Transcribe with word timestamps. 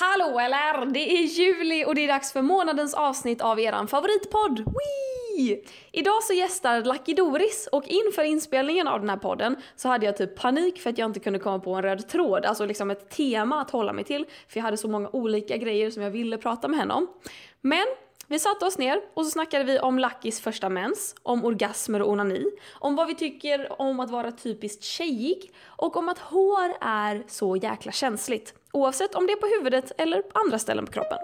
Hallå 0.00 0.40
eller! 0.40 0.86
Det 0.86 1.12
är 1.12 1.22
juli 1.22 1.84
och 1.84 1.94
det 1.94 2.04
är 2.04 2.08
dags 2.08 2.32
för 2.32 2.42
månadens 2.42 2.94
avsnitt 2.94 3.40
av 3.40 3.60
eran 3.60 3.88
favoritpodd. 3.88 4.58
Wee! 4.58 5.64
Idag 5.92 6.22
så 6.22 6.32
gästar 6.32 6.84
Lucky 6.84 7.14
Doris 7.14 7.68
och 7.72 7.88
inför 7.88 8.22
inspelningen 8.24 8.88
av 8.88 9.00
den 9.00 9.10
här 9.10 9.16
podden 9.16 9.56
så 9.76 9.88
hade 9.88 10.06
jag 10.06 10.16
typ 10.16 10.36
panik 10.36 10.80
för 10.80 10.90
att 10.90 10.98
jag 10.98 11.08
inte 11.08 11.20
kunde 11.20 11.38
komma 11.38 11.58
på 11.58 11.74
en 11.74 11.82
röd 11.82 12.08
tråd, 12.08 12.44
alltså 12.44 12.64
liksom 12.64 12.90
ett 12.90 13.10
tema 13.10 13.60
att 13.60 13.70
hålla 13.70 13.92
mig 13.92 14.04
till. 14.04 14.26
För 14.48 14.58
jag 14.58 14.64
hade 14.64 14.76
så 14.76 14.88
många 14.88 15.08
olika 15.08 15.56
grejer 15.56 15.90
som 15.90 16.02
jag 16.02 16.10
ville 16.10 16.38
prata 16.38 16.68
med 16.68 16.78
henne 16.78 16.94
om. 16.94 17.06
Men 17.60 17.86
vi 18.26 18.38
satte 18.38 18.64
oss 18.64 18.78
ner 18.78 19.00
och 19.14 19.24
så 19.24 19.30
snackade 19.30 19.64
vi 19.64 19.78
om 19.78 19.98
Luckys 19.98 20.40
första 20.40 20.68
mens, 20.68 21.14
om 21.22 21.44
orgasmer 21.44 22.02
och 22.02 22.10
onani, 22.10 22.44
om 22.70 22.96
vad 22.96 23.06
vi 23.06 23.14
tycker 23.14 23.82
om 23.82 24.00
att 24.00 24.10
vara 24.10 24.32
typiskt 24.32 24.84
tjejig 24.84 25.52
och 25.66 25.96
om 25.96 26.08
att 26.08 26.18
hår 26.18 26.72
är 26.80 27.24
så 27.28 27.56
jäkla 27.56 27.92
känsligt. 27.92 28.59
Oavsett 28.72 29.14
om 29.14 29.26
det 29.26 29.32
är 29.32 29.36
på 29.36 29.46
huvudet 29.46 29.92
eller 29.98 30.22
andra 30.34 30.58
ställen 30.58 30.86
på 30.86 30.92
kroppen. 30.92 31.18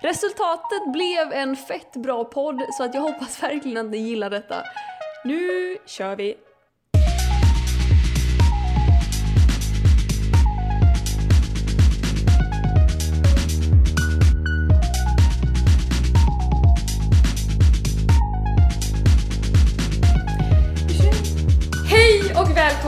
Resultatet 0.00 0.92
blev 0.92 1.32
en 1.32 1.56
fett 1.56 1.92
bra 1.92 2.24
podd 2.24 2.62
så 2.70 2.84
att 2.84 2.94
jag 2.94 3.02
hoppas 3.02 3.42
verkligen 3.42 3.86
att 3.86 3.90
ni 3.90 3.98
gillar 3.98 4.30
detta. 4.30 4.62
Nu 5.24 5.76
kör 5.86 6.16
vi! 6.16 6.36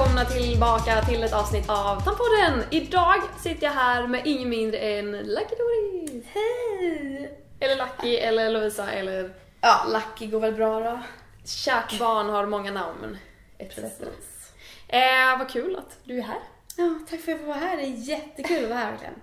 Välkomna 0.01 0.25
tillbaka 0.25 1.03
till 1.03 1.23
ett 1.25 1.33
avsnitt 1.33 1.69
av 1.69 2.01
Tampodden! 2.05 2.65
Idag 2.71 3.23
sitter 3.43 3.67
jag 3.67 3.73
här 3.73 4.07
med 4.07 4.23
ingen 4.27 4.49
mindre 4.49 4.79
än 4.79 5.11
Lucky 5.13 5.55
Doris. 5.59 6.25
Hej! 6.33 7.39
Eller 7.61 7.77
Lucky, 7.77 8.17
eller 8.17 8.51
Lovisa, 8.51 8.91
eller 8.91 9.33
Ja, 9.61 9.87
Lucky 9.89 10.27
går 10.27 10.41
väl 10.41 10.55
bra 10.55 10.81
då. 10.81 11.01
kärt 11.45 11.99
barn 11.99 12.29
har 12.29 12.47
många 12.47 12.73
namn. 12.73 13.19
Etc. 13.59 13.75
Precis. 13.75 14.53
Eh, 14.89 15.39
vad 15.39 15.51
kul 15.51 15.77
att 15.77 15.99
du 16.05 16.19
är 16.19 16.23
här. 16.23 16.39
Ja, 16.77 16.95
tack 17.11 17.21
för 17.21 17.33
att 17.33 17.39
jag 17.39 17.41
får 17.41 17.47
vara 17.47 17.59
här. 17.59 17.77
Det 17.77 17.83
är 17.83 18.09
jättekul 18.09 18.65
att 18.65 18.71
vara 18.71 18.79
här 18.81 18.91
verkligen. 18.91 19.15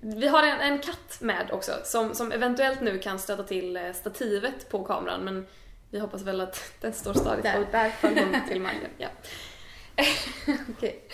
Vi 0.00 0.28
har 0.28 0.42
en, 0.42 0.60
en 0.60 0.78
katt 0.78 1.16
med 1.20 1.50
också 1.52 1.72
som, 1.84 2.14
som 2.14 2.32
eventuellt 2.32 2.80
nu 2.80 2.98
kan 2.98 3.18
stöta 3.18 3.42
till 3.42 3.76
eh, 3.76 3.92
stativet 3.92 4.68
på 4.70 4.84
kameran 4.84 5.20
men 5.20 5.46
vi 5.90 5.98
hoppas 5.98 6.22
väl 6.22 6.40
att 6.40 6.72
den 6.80 6.92
står 6.92 7.14
stadigt 7.14 7.42
Där. 7.42 7.66
där 7.72 7.90
föll 7.90 8.18
hon 8.18 8.48
till 8.48 8.60
marken. 8.60 8.90
Ja. 8.98 9.08
Okej. 10.76 11.04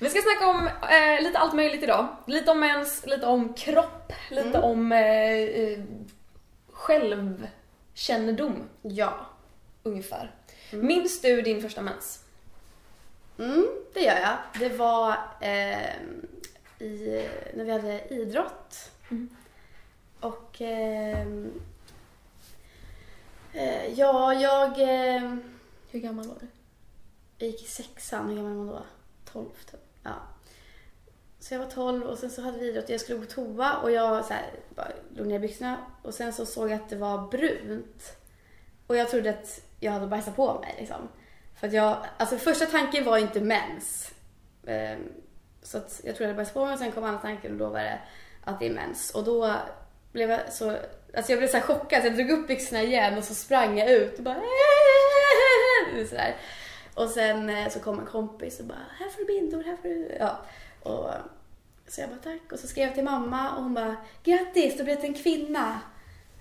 Vi 0.00 0.10
ska 0.10 0.20
snacka 0.22 0.46
om 0.48 0.66
eh, 0.90 1.22
lite 1.22 1.38
allt 1.38 1.54
möjligt 1.54 1.82
idag. 1.82 2.16
Lite 2.26 2.50
om 2.50 2.60
mens, 2.60 3.06
lite 3.06 3.26
om 3.26 3.54
kropp, 3.54 4.12
lite 4.30 4.48
Mm. 4.58 4.62
om 4.64 4.92
eh, 4.92 5.32
eh, 5.32 5.78
självkännedom 6.72 8.68
Ja. 8.82 9.26
ungefär. 9.82 10.34
Mm. 10.72 10.86
Minns 10.86 11.20
du 11.20 11.42
din 11.42 11.62
första 11.62 11.82
mens? 11.82 12.20
Mm, 13.38 13.66
det 13.94 14.00
gör 14.00 14.18
jag. 14.20 14.36
Det 14.60 14.68
var 14.76 15.16
eh, 15.40 15.88
i, 16.78 17.28
när 17.54 17.64
vi 17.64 17.70
hade 17.72 18.08
idrott. 18.14 18.90
Mm. 19.10 19.28
Och 20.20 20.56
ehm, 20.60 21.52
eh, 23.52 23.86
ja, 23.98 24.34
jag, 24.34 24.80
eh, 24.80 25.34
Hur 25.90 26.00
gammal 26.00 26.28
var 26.28 26.36
du? 26.40 26.46
Jag 27.38 27.48
gick 27.48 27.62
i 27.62 27.66
sexan. 27.66 28.28
Hur 28.28 28.36
gammal 28.36 28.56
var 28.56 28.64
man 28.64 28.74
då? 28.74 28.82
12 29.32 29.46
typ. 29.70 29.80
Ja. 30.02 30.14
Så 31.40 31.54
jag 31.54 31.58
var 31.58 31.66
12 31.66 32.02
och 32.02 32.18
sen 32.18 32.30
så 32.30 32.42
hade 32.42 32.58
vi 32.58 32.68
idrott. 32.68 32.88
Jag 32.88 33.00
skulle 33.00 33.18
gå 33.18 33.24
på 33.24 33.30
toa 33.30 33.76
och 33.76 33.90
jag 33.90 34.24
så 34.24 34.32
här, 34.32 34.50
bara 34.74 34.88
låg 35.14 35.26
ner 35.26 35.38
byxorna 35.38 35.76
och 36.02 36.14
sen 36.14 36.32
så 36.32 36.46
såg 36.46 36.70
jag 36.70 36.80
att 36.80 36.88
det 36.88 36.96
var 36.96 37.28
brunt. 37.28 38.16
Och 38.86 38.96
jag 38.96 39.10
trodde 39.10 39.30
att 39.30 39.60
jag 39.80 39.92
hade 39.92 40.06
bajsat 40.06 40.36
på 40.36 40.60
mig 40.60 40.74
liksom. 40.78 41.08
För 41.54 41.66
att 41.66 41.72
jag, 41.72 42.06
alltså 42.16 42.36
första 42.36 42.66
tanken 42.66 43.04
var 43.04 43.18
inte 43.18 43.40
mens. 43.40 44.12
Ehm, 44.66 45.12
så 45.62 45.78
att 45.78 46.00
jag 46.04 46.16
trodde 46.16 46.24
jag 46.24 46.28
hade 46.28 46.36
bajsat 46.36 46.54
på 46.54 46.64
mig 46.64 46.72
och 46.72 46.78
sen 46.78 46.92
kom 46.92 47.04
andra 47.04 47.20
tanken 47.20 47.52
och 47.52 47.58
då 47.58 47.68
var 47.68 47.80
det 47.80 48.00
att 48.44 48.60
det 48.60 48.66
är 48.66 48.74
mens. 48.74 49.10
Och 49.10 49.24
då 49.24 49.54
blev 50.12 50.30
jag 50.30 50.52
så, 50.52 50.70
alltså 51.16 51.32
jag 51.32 51.38
blev 51.38 51.48
så 51.48 51.56
här 51.56 51.64
chockad 51.64 52.02
så 52.02 52.06
jag 52.06 52.16
drog 52.16 52.30
upp 52.30 52.48
byxorna 52.48 52.82
igen 52.82 53.18
och 53.18 53.24
så 53.24 53.34
sprang 53.34 53.78
jag 53.78 53.90
ut 53.90 54.18
och 54.18 54.24
bara 54.24 54.42
sådär. 56.08 56.36
Och 56.94 57.08
sen 57.08 57.50
eh, 57.50 57.68
så 57.68 57.80
kom 57.80 57.98
en 57.98 58.06
kompis 58.06 58.60
och 58.60 58.66
bara, 58.66 58.86
här 58.98 59.08
får 59.08 59.18
du 59.20 59.26
bindor, 59.26 59.62
här 59.64 59.76
får 59.76 59.88
du... 59.88 60.16
Ja. 60.18 60.40
Och, 60.82 61.10
så 61.88 62.00
jag 62.00 62.10
bara 62.10 62.18
tack. 62.18 62.52
Och 62.52 62.58
så 62.58 62.66
skrev 62.66 62.86
jag 62.86 62.94
till 62.94 63.04
mamma 63.04 63.56
och 63.56 63.62
hon 63.62 63.74
bara, 63.74 63.96
grattis, 64.24 64.76
du 64.76 64.84
blev 64.84 65.04
en 65.04 65.14
kvinna. 65.14 65.80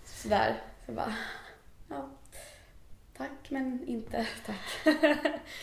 Sådär. 0.05 0.61
Så 0.85 0.91
jag 0.91 0.95
bara, 0.95 1.13
ja. 1.89 2.09
Tack 3.17 3.49
men 3.49 3.87
inte 3.87 4.27
tack. 4.45 4.95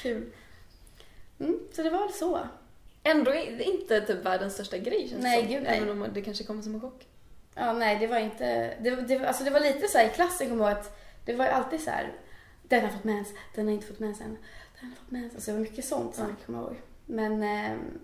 Kul. 0.02 0.32
Mm, 1.40 1.58
så 1.72 1.82
det 1.82 1.90
var 1.90 2.00
väl 2.00 2.12
så. 2.12 2.40
Ändå 3.02 3.34
inte 3.34 4.00
typ 4.00 4.24
världens 4.24 4.54
största 4.54 4.78
grej 4.78 5.08
känns 5.08 5.22
Nej, 5.22 5.40
som. 5.40 5.48
gud, 5.52 5.62
nej. 5.62 5.78
Även 5.78 5.90
om 5.90 6.08
det 6.14 6.22
kanske 6.22 6.44
kommer 6.44 6.62
som 6.62 6.74
en 6.74 6.80
chock. 6.80 7.06
Ja, 7.54 7.72
nej, 7.72 7.98
det 7.98 8.06
var 8.06 8.18
inte... 8.18 8.74
Det, 8.80 8.90
det, 8.90 9.26
alltså 9.26 9.44
det 9.44 9.50
var 9.50 9.60
lite 9.60 9.88
så 9.88 9.98
här 9.98 10.06
i 10.06 10.08
klassen, 10.08 10.48
kommer 10.48 10.70
att 10.70 10.98
det 11.24 11.34
var 11.34 11.46
alltid 11.46 11.80
så 11.80 11.90
här. 11.90 12.12
Den 12.62 12.84
har 12.84 12.88
fått 12.88 13.04
mens, 13.04 13.28
den 13.54 13.66
har 13.66 13.74
inte 13.74 13.86
fått 13.86 13.98
mens 13.98 14.20
än. 14.20 14.38
Fått 14.80 15.10
mens. 15.10 15.34
Alltså 15.34 15.50
det 15.50 15.56
var 15.56 15.62
mycket 15.62 15.84
sånt 15.84 16.14
snack, 16.14 16.46
kommer 16.46 16.58
jag 16.58 16.66
ihåg. 16.68 16.76
Men... 17.06 17.42
ehm, 17.42 17.98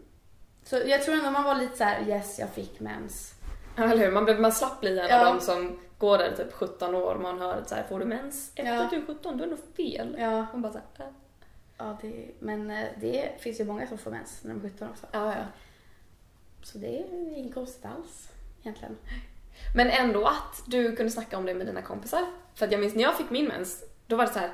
så 0.64 0.76
jag 0.86 1.02
tror 1.02 1.14
ändå 1.14 1.30
man 1.30 1.44
var 1.44 1.54
lite 1.54 1.76
så 1.76 1.84
här, 1.84 2.08
yes, 2.08 2.38
jag 2.38 2.50
fick 2.50 2.80
mens. 2.80 3.34
Ja, 3.76 3.84
eller 3.84 4.04
hur? 4.04 4.12
Man, 4.12 4.40
man 4.40 4.52
slapp 4.52 4.80
bli 4.80 4.98
en 4.98 5.08
Ja. 5.08 5.18
av 5.20 5.26
dem 5.34 5.40
som 5.40 5.78
går 5.98 6.18
där 6.18 6.36
typ 6.36 6.52
17 6.52 6.94
år 6.94 7.14
och 7.14 7.20
man 7.22 7.40
hör 7.40 7.64
så 7.66 7.74
här, 7.74 7.82
får 7.82 7.98
du 7.98 8.04
mens 8.04 8.50
efter 8.54 8.74
Ja. 8.74 8.88
du 8.90 8.96
är 8.96 9.06
17? 9.06 9.36
Då 9.38 9.44
är 9.44 9.48
det 9.48 9.54
nog 9.56 9.74
fel. 9.76 10.16
Ja, 10.18 10.46
Man 10.52 10.62
bara 10.62 10.72
så 10.72 10.78
här, 10.98 11.06
äh. 11.06 11.12
ja 11.78 11.98
det, 12.02 12.30
men 12.38 12.70
eh, 12.70 12.86
det 13.00 13.30
finns 13.40 13.60
ju 13.60 13.64
många 13.64 13.86
som 13.86 13.98
får 13.98 14.10
mens 14.10 14.40
när 14.44 14.54
de 14.54 14.66
är 14.66 14.70
17 14.70 14.88
också. 14.90 15.06
ja, 15.12 15.26
ja. 15.34 15.44
Så 16.62 16.78
det 16.78 16.98
är 17.00 17.36
inget 17.38 17.54
konstigt 17.54 17.84
alls, 17.84 18.28
egentligen. 18.62 18.96
Men 19.76 19.90
ändå 19.90 20.26
att 20.26 20.62
du 20.66 20.96
kunde 20.96 21.12
snacka 21.12 21.38
om 21.38 21.46
det 21.46 21.54
med 21.54 21.66
dina 21.66 21.82
kompisar. 21.82 22.26
För 22.54 22.66
att 22.66 22.72
jag 22.72 22.80
minns 22.80 22.94
när 22.94 23.02
jag 23.02 23.16
fick 23.16 23.30
min 23.30 23.46
mens, 23.48 23.84
då 24.06 24.16
var 24.16 24.26
det 24.26 24.32
så 24.32 24.38
här, 24.38 24.50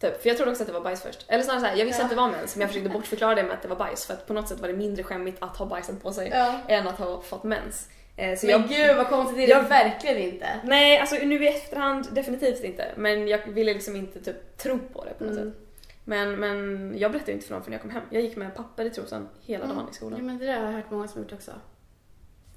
typ, 0.00 0.22
för 0.22 0.28
jag 0.28 0.36
trodde 0.36 0.50
också 0.50 0.62
att 0.62 0.66
det 0.66 0.72
var 0.72 0.80
bajs 0.80 1.02
först. 1.02 1.24
Eller 1.28 1.44
snarare 1.44 1.60
så 1.60 1.66
här, 1.66 1.76
jag 1.76 1.84
visste 1.86 2.00
Ja. 2.02 2.04
att 2.04 2.10
det 2.10 2.16
var 2.16 2.30
mens 2.30 2.56
men 2.56 2.60
jag 2.60 2.70
försökte 2.70 2.90
bortförklara 2.90 3.34
det 3.34 3.42
med 3.42 3.52
att 3.52 3.62
det 3.62 3.68
var 3.68 3.76
bajs 3.76 4.06
för 4.06 4.14
att 4.14 4.26
på 4.26 4.32
något 4.32 4.48
sätt 4.48 4.60
var 4.60 4.68
det 4.68 4.74
mindre 4.74 5.02
skämmigt 5.02 5.42
att 5.42 5.56
ha 5.56 5.66
bajsat 5.66 6.02
på 6.02 6.12
sig 6.12 6.28
Ja. 6.32 6.58
än 6.68 6.88
att 6.88 6.98
ha 6.98 7.20
fått 7.20 7.44
mens. 7.44 7.88
Eh, 8.16 8.38
Så 8.38 8.46
Men 8.46 8.52
jag, 8.60 8.68
gud 8.68 8.96
vad 8.96 9.08
konstigt, 9.08 9.36
det 9.36 9.42
är 9.42 9.46
det 9.46 9.52
jag- 9.52 9.68
verkligen 9.68 10.18
inte. 10.18 10.46
Nej, 10.64 10.98
alltså 10.98 11.16
nu 11.16 11.44
i 11.44 11.48
efterhand 11.48 12.06
definitivt 12.12 12.64
inte. 12.64 12.92
Men 12.96 13.28
jag 13.28 13.46
ville 13.46 13.74
liksom 13.74 13.96
inte 13.96 14.20
typ 14.20 14.56
tro 14.58 14.78
på 14.78 15.04
det 15.04 15.14
på 15.18 15.24
något 15.24 15.36
Mm. 15.38 15.52
sätt. 15.52 15.60
Men, 16.04 16.32
men 16.40 16.94
jag 16.98 17.12
berättade 17.12 17.32
inte 17.32 17.46
för 17.46 17.54
någon 17.54 17.62
förrän 17.62 17.72
jag 17.72 17.82
kom 17.82 17.90
hem. 17.90 18.02
Jag 18.10 18.22
gick 18.22 18.36
med 18.36 18.54
papper 18.54 18.84
i 18.84 18.90
trosan 18.90 19.28
hela 19.40 19.64
Mm. 19.64 19.76
dagen 19.76 19.86
i 19.86 19.88
Ja, 19.90 19.94
skolan. 19.94 20.26
men 20.26 20.38
det 20.38 20.46
där 20.46 20.56
har 20.60 20.66
jag 20.66 20.72
hört 20.72 20.90
många 20.90 21.08
som 21.08 21.22
gjort 21.22 21.32
också. 21.32 21.50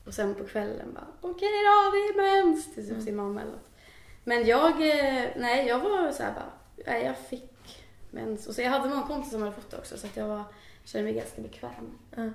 Och 0.06 0.14
sen 0.14 0.36
på 0.36 0.44
kvällen 0.44 0.94
bara, 0.94 1.08
okej 1.22 1.50
då, 1.50 1.92
det 1.92 1.98
är 2.22 2.44
mens, 2.46 2.74
till 2.74 2.84
typ 2.84 2.92
Mm. 2.92 3.06
sin 3.06 3.16
mamma 3.16 3.42
eller 3.42 3.52
något. 3.52 3.70
Men 4.24 4.46
jag, 4.46 4.72
eh, 4.72 5.26
nej 5.38 5.68
jag 5.68 5.80
var 5.80 6.12
så 6.12 6.24
här 6.24 6.34
bara, 6.34 6.52
nej 6.86 7.06
jag 7.06 7.18
fick 7.18 7.86
mens. 8.12 8.48
Och 8.48 8.56
så 8.56 8.62
jag 8.62 8.70
hade 8.70 8.90
många 8.90 9.08
kompisar 9.08 9.32
som 9.32 9.42
hade 9.42 9.56
fått 9.56 9.72
det 9.72 9.78
också 9.78 9.98
så 9.98 10.08
att 10.08 10.18
jag 10.18 10.28
var, 10.28 10.44
kände 10.84 11.06
mig 11.06 11.14
ganska 11.14 11.42
bekväm. 11.42 12.00
Ja. 12.16 12.30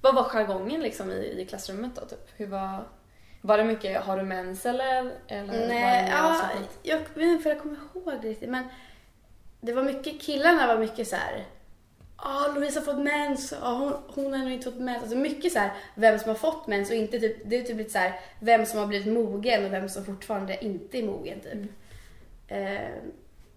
Vad 0.00 0.14
var 0.14 0.24
jargongen 0.24 0.80
liksom 0.80 1.10
i, 1.10 1.40
i 1.40 1.46
klassrummet 1.46 1.96
då? 1.96 2.06
Typ? 2.06 2.28
Hur 2.36 2.46
var, 2.46 2.88
var 3.40 3.58
det 3.58 3.64
mycket, 3.64 4.02
har 4.02 4.16
du 4.16 4.22
mens 4.22 4.66
eller? 4.66 5.12
eller 5.28 5.68
Nej, 5.68 6.08
ja, 6.10 6.50
jag 6.82 7.06
för 7.42 7.50
jag 7.50 7.60
kommer 7.60 7.76
ihåg 7.94 8.24
riktigt 8.24 8.50
men 8.50 8.64
det 9.60 9.72
var 9.72 9.82
mycket, 9.82 10.20
killarna 10.20 10.66
var 10.66 10.78
mycket 10.78 11.08
så 11.08 11.16
här. 11.16 11.46
Ja, 12.18 12.52
Louise 12.54 12.78
har 12.78 12.84
fått 12.84 13.04
mens. 13.04 13.54
Ja, 13.60 13.72
hon, 13.72 13.92
hon 14.14 14.32
har 14.32 14.38
nog 14.38 14.52
inte 14.52 14.70
fått 14.70 14.80
mens. 14.80 15.02
Alltså 15.02 15.16
mycket 15.16 15.52
så 15.52 15.58
här, 15.58 15.72
vem 15.94 16.18
som 16.18 16.28
har 16.28 16.36
fått 16.36 16.66
mens 16.66 16.90
och 16.90 16.96
inte 16.96 17.20
typ, 17.20 17.36
det 17.44 17.56
är 17.56 17.62
typ 17.62 17.76
lite 17.76 17.90
så 17.90 17.98
här, 17.98 18.20
vem 18.40 18.66
som 18.66 18.78
har 18.78 18.86
blivit 18.86 19.12
mogen 19.12 19.64
och 19.64 19.72
vem 19.72 19.88
som 19.88 20.04
fortfarande 20.04 20.64
inte 20.64 20.98
är 20.98 21.02
mogen 21.02 21.40
typ. 21.40 21.52
Mm. 21.52 21.68
Eh, 22.48 22.90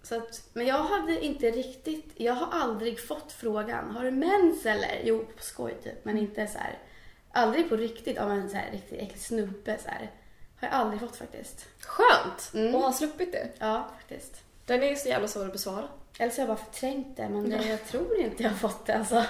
så 0.02 0.16
att, 0.16 0.48
men 0.52 0.66
jag 0.66 0.82
hade 0.82 1.24
inte 1.24 1.50
riktigt, 1.50 2.12
jag 2.16 2.34
har 2.34 2.60
aldrig 2.60 3.06
fått 3.06 3.32
frågan, 3.32 3.90
har 3.90 4.04
du 4.04 4.10
mens 4.10 4.66
eller? 4.66 5.00
Jo, 5.04 5.24
på 5.36 5.42
skoj 5.42 5.74
typ, 5.82 6.04
men 6.04 6.18
inte 6.18 6.46
så 6.46 6.58
här, 6.58 6.78
aldrig 7.32 7.68
på 7.68 7.76
riktigt 7.76 8.18
av 8.18 8.30
en 8.30 8.50
så 8.50 8.56
här 8.56 8.70
riktigt 8.72 9.00
äcklig 9.00 9.20
snubbe 9.20 9.78
så 9.82 9.88
här. 9.88 10.10
Har 10.60 10.68
jag 10.68 10.74
aldrig 10.74 11.00
fått 11.00 11.16
faktiskt. 11.16 11.66
Skönt! 11.80 12.50
Mm. 12.54 12.74
Och 12.74 12.80
ha 12.80 12.92
sluppit 12.92 13.32
det. 13.32 13.48
Ja, 13.58 13.90
faktiskt. 13.98 14.44
Den 14.66 14.82
är 14.82 14.88
ju 14.88 14.96
så 14.96 15.08
jävla 15.08 15.28
svår 15.28 15.46
att 15.46 15.52
besvara. 15.52 15.88
Eller 16.18 16.30
så 16.30 16.42
har 16.42 16.48
jag 16.48 16.56
bara 16.56 16.64
förträngt 16.64 17.16
det, 17.16 17.28
men 17.28 17.50
det, 17.50 17.68
jag 17.68 17.84
tror 17.84 18.16
inte 18.16 18.42
jag 18.42 18.50
har 18.50 18.56
fått 18.56 18.86
det 18.86 18.94
alltså. 18.94 19.24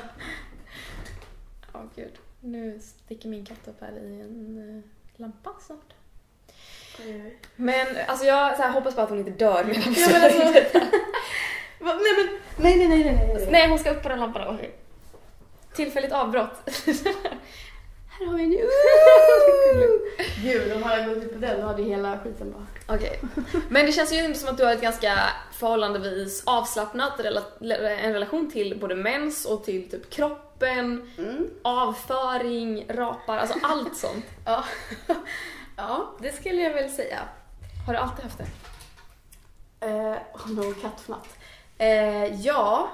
Ja, 1.73 1.85
gud. 1.95 2.19
Nu 2.41 2.81
sticker 2.81 3.29
min 3.29 3.47
katt 3.47 3.69
upp 3.69 3.81
här 3.81 3.99
i 3.99 4.21
en 4.21 4.79
eh, 4.79 5.21
lampa 5.21 5.51
snart. 5.61 5.95
Men 7.57 7.87
alltså 8.07 8.27
jag 8.27 8.57
så 8.57 8.63
här, 8.63 8.71
hoppas 8.73 8.97
bara 8.97 9.03
att 9.03 9.09
hon 9.09 9.19
inte 9.19 9.31
dör 9.31 9.65
medan 9.65 9.83
vi 9.93 10.01
Ja, 10.03 10.09
men 10.13 10.23
alltså-? 10.23 10.43
Nej, 11.81 11.95
men, 12.17 12.29
nej, 12.57 12.77
nej, 12.79 12.89
nej, 12.89 13.05
nej, 13.05 13.35
nej. 13.35 13.47
Nej, 13.51 13.69
hon 13.69 13.79
ska 13.79 13.91
upp 13.91 14.03
på 14.03 14.09
den 14.09 14.21
lampan. 14.21 14.55
Okej. 14.55 14.75
Tillfälligt 15.75 16.13
avbrott. 16.13 16.51
Här 18.19 18.27
har 18.27 18.35
vi 18.39 18.47
nu. 18.47 18.69
jag 20.99 21.09
gått 21.15 21.25
ut 21.25 21.33
på 21.33 21.39
den 21.39 21.61
då 21.61 21.67
hade 21.67 21.83
hela 21.83 22.19
skiten 22.19 22.53
bara... 22.53 22.95
Okej. 22.97 23.21
Men 23.69 23.87
det 23.87 23.93
känns 23.93 24.13
ju 24.13 24.25
inte 24.25 24.39
som 24.39 24.49
att 24.49 24.59
du 24.59 24.65
har 24.65 24.73
ett 24.73 24.81
ganska 24.81 25.19
förhållandevis 25.53 26.43
avslappnat 26.47 27.13
rela- 27.21 27.91
en 27.91 28.13
relation 28.13 28.51
till 28.51 28.79
både 28.81 28.95
mens 28.95 29.45
och 29.45 29.65
till 29.65 29.91
typ 29.91 30.11
kroppen, 30.11 31.13
Mm. 31.19 31.51
avföring, 31.63 32.85
rapar, 32.89 33.37
alltså 33.39 33.59
allt 33.63 33.97
sånt. 33.97 34.25
Ja. 34.45 34.65
Ja, 35.79 36.17
det 36.21 36.33
skulle 36.33 36.63
jag 36.63 36.75
väl 36.75 36.91
säga. 36.91 37.19
Har 37.87 37.93
du 37.93 37.99
alltid 37.99 38.25
haft 38.25 38.39
det? 38.39 38.47
Eh, 39.87 40.17
oh 40.35 40.51
no, 40.51 40.75
kattfnatt. 40.75 41.39
Eh, 41.79 42.25
ja. 42.25 42.89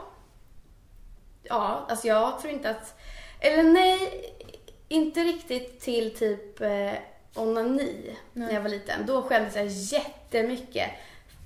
Ja, 1.43 1.87
alltså 1.89 2.07
jag 2.07 2.41
tror 2.41 2.53
inte 2.53 2.71
att... 2.71 3.01
Eller 3.41 3.63
nej, 3.63 3.99
inte 4.89 5.21
riktigt 5.21 5.81
till 5.81 6.17
typ 6.17 6.61
eh, 6.61 6.93
onani 7.35 8.17
när 8.33 8.53
jag 8.53 8.61
var 8.61 8.69
liten. 8.69 9.07
Då 9.07 9.23
skämdes 9.23 9.57
jag 9.57 9.67
jättemycket 9.67 10.91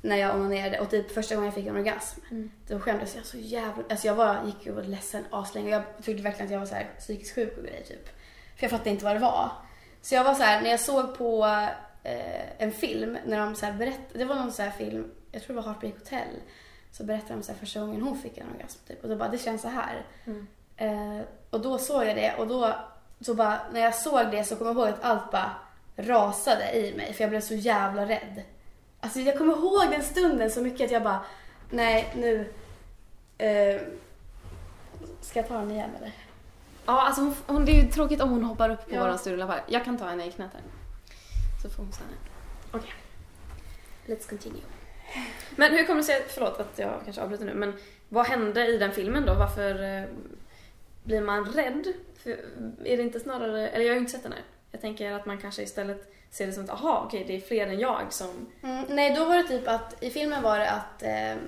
när 0.02 0.16
jag 0.16 0.34
onanerade 0.34 0.80
och 0.80 0.90
typ 0.90 1.10
första 1.10 1.34
gången 1.34 1.46
jag 1.46 1.54
fick 1.54 1.66
en 1.66 1.76
orgasm. 1.76 2.20
Då 2.68 2.80
skämdes 2.80 3.16
jag 3.16 3.24
så 3.24 3.36
jävla... 3.36 3.84
Alltså 3.90 4.06
jag 4.06 4.14
var, 4.14 4.44
gick 4.46 4.66
ju 4.66 4.70
och 4.70 4.76
var 4.76 4.82
ledsen 4.82 5.24
aslänge 5.30 5.70
jag 5.70 5.82
trodde 6.04 6.22
verkligen 6.22 6.46
att 6.46 6.52
jag 6.52 6.58
var 6.58 6.66
så 6.66 6.74
här 6.74 6.90
psykiskt 6.98 7.34
sjuk 7.34 7.58
och 7.58 7.64
grejer 7.64 7.84
typ. 7.84 8.08
För 8.56 8.64
jag 8.64 8.70
fattade 8.70 8.90
inte 8.90 9.04
vad 9.04 9.16
det 9.16 9.20
var. 9.20 9.50
Så 10.08 10.14
jag 10.14 10.24
var 10.24 10.34
så 10.34 10.42
här, 10.42 10.62
när 10.62 10.70
jag 10.70 10.80
såg 10.80 11.18
på 11.18 11.46
eh, 12.02 12.62
en 12.62 12.72
film, 12.72 13.18
när 13.26 13.38
de 13.38 13.54
så 13.54 13.66
här 13.66 13.72
berättade, 13.72 14.18
det 14.18 14.24
var 14.24 14.34
någon 14.34 14.52
så 14.52 14.62
här 14.62 14.70
film, 14.70 15.10
jag 15.32 15.42
tror 15.42 15.56
det 15.56 15.62
var 15.62 15.68
Heartbreak 15.68 15.94
Hotel, 15.94 16.28
så 16.92 17.04
berättade 17.04 17.34
de 17.34 17.42
så 17.42 17.52
här 17.52 17.58
första 17.58 17.80
gången 17.80 18.02
hon 18.02 18.18
fick 18.18 18.38
en 18.38 18.46
orgasm 18.54 18.78
typ. 18.86 19.02
Och 19.02 19.08
då 19.08 19.16
bara, 19.16 19.28
det 19.28 19.38
känns 19.38 19.62
så 19.62 19.68
här. 19.68 20.06
Eh, 20.76 21.20
och 21.50 21.60
då 21.60 21.78
såg 21.78 22.04
jag 22.04 22.16
det 22.16 22.34
och 22.38 22.46
då, 22.46 22.74
så 23.20 23.34
bara, 23.34 23.60
när 23.72 23.80
jag 23.80 23.94
såg 23.94 24.30
det 24.30 24.44
så 24.44 24.56
kom 24.56 24.66
jag 24.66 24.76
ihåg 24.76 24.88
att 24.88 25.04
allt 25.04 25.30
bara 25.30 25.50
rasade 25.96 26.72
i 26.72 26.94
mig 26.96 27.12
för 27.12 27.24
jag 27.24 27.30
blev 27.30 27.40
så 27.40 27.54
jävla 27.54 28.08
rädd. 28.08 28.42
Alltså 29.00 29.20
jag 29.20 29.38
kommer 29.38 29.52
ihåg 29.52 29.90
den 29.90 30.02
stunden 30.02 30.50
så 30.50 30.60
mycket 30.60 30.84
att 30.84 30.92
jag 30.92 31.02
bara, 31.02 31.20
nej 31.70 32.12
nu, 32.16 32.52
eh, 33.38 33.80
ska 35.20 35.38
jag 35.38 35.48
ta 35.48 35.58
den 35.58 35.70
igen 35.70 35.90
eller? 35.98 36.12
Ja, 36.88 37.00
alltså 37.06 37.22
hon, 37.22 37.34
hon, 37.46 37.64
det 37.64 37.72
är 37.72 37.82
ju 37.84 37.90
tråkigt 37.90 38.20
om 38.20 38.30
hon 38.30 38.44
hoppar 38.44 38.70
upp 38.70 38.88
på 38.88 38.94
Ja. 38.94 39.00
våran 39.00 39.18
fall. 39.48 39.60
Jag 39.66 39.84
kan 39.84 39.98
ta 39.98 40.04
henne 40.08 40.26
i 40.26 40.32
knät 40.32 40.50
här. 40.52 40.62
Så 41.62 41.70
får 41.70 41.82
hon 41.82 41.92
stanna. 41.92 42.10
Okej. 42.72 42.92
Let's 44.06 44.28
continue. 44.28 44.62
Men 45.56 45.72
hur 45.72 45.84
kommer 45.86 46.00
det 46.00 46.04
sig, 46.04 46.24
förlåt 46.28 46.60
att 46.60 46.78
jag 46.78 47.00
kanske 47.04 47.22
avbryter 47.22 47.44
nu, 47.44 47.54
men 47.54 47.72
vad 48.08 48.26
hände 48.26 48.66
i 48.66 48.78
den 48.78 48.92
filmen 48.92 49.26
då? 49.26 49.34
Varför 49.34 49.82
eh, 49.82 50.04
blir 51.04 51.20
man 51.20 51.44
rädd? 51.44 51.92
För, 52.22 52.30
är 52.84 52.96
det 52.96 53.02
inte 53.02 53.20
snarare, 53.20 53.68
eller 53.68 53.84
jag 53.84 53.90
har 53.90 53.94
ju 53.94 54.00
inte 54.00 54.12
sett 54.12 54.22
den 54.22 54.32
här. 54.32 54.42
Jag 54.70 54.80
tänker 54.80 55.12
att 55.12 55.26
man 55.26 55.38
kanske 55.38 55.62
istället 55.62 56.12
ser 56.30 56.46
det 56.46 56.52
som 56.52 56.64
att, 56.64 56.70
aha, 56.70 57.02
okej, 57.06 57.24
det 57.26 57.36
är 57.36 57.40
fler 57.40 57.66
än 57.66 57.78
jag 57.78 58.12
som... 58.12 58.46
Mm, 58.62 58.84
nej, 58.88 59.14
då 59.14 59.24
var 59.24 59.36
det 59.36 59.42
typ 59.48 59.68
att 59.68 60.02
i 60.02 60.10
filmen 60.10 60.42
var 60.42 60.58
det 60.58 60.70
att 60.70 61.02
eh, 61.02 61.42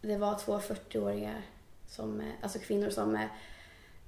det 0.00 0.16
var 0.16 0.38
två 0.38 0.58
40-åringar, 0.58 1.42
som, 1.88 2.20
eh, 2.20 2.26
alltså 2.42 2.58
kvinnor 2.58 2.90
som 2.90 3.14
eh, 3.16 3.26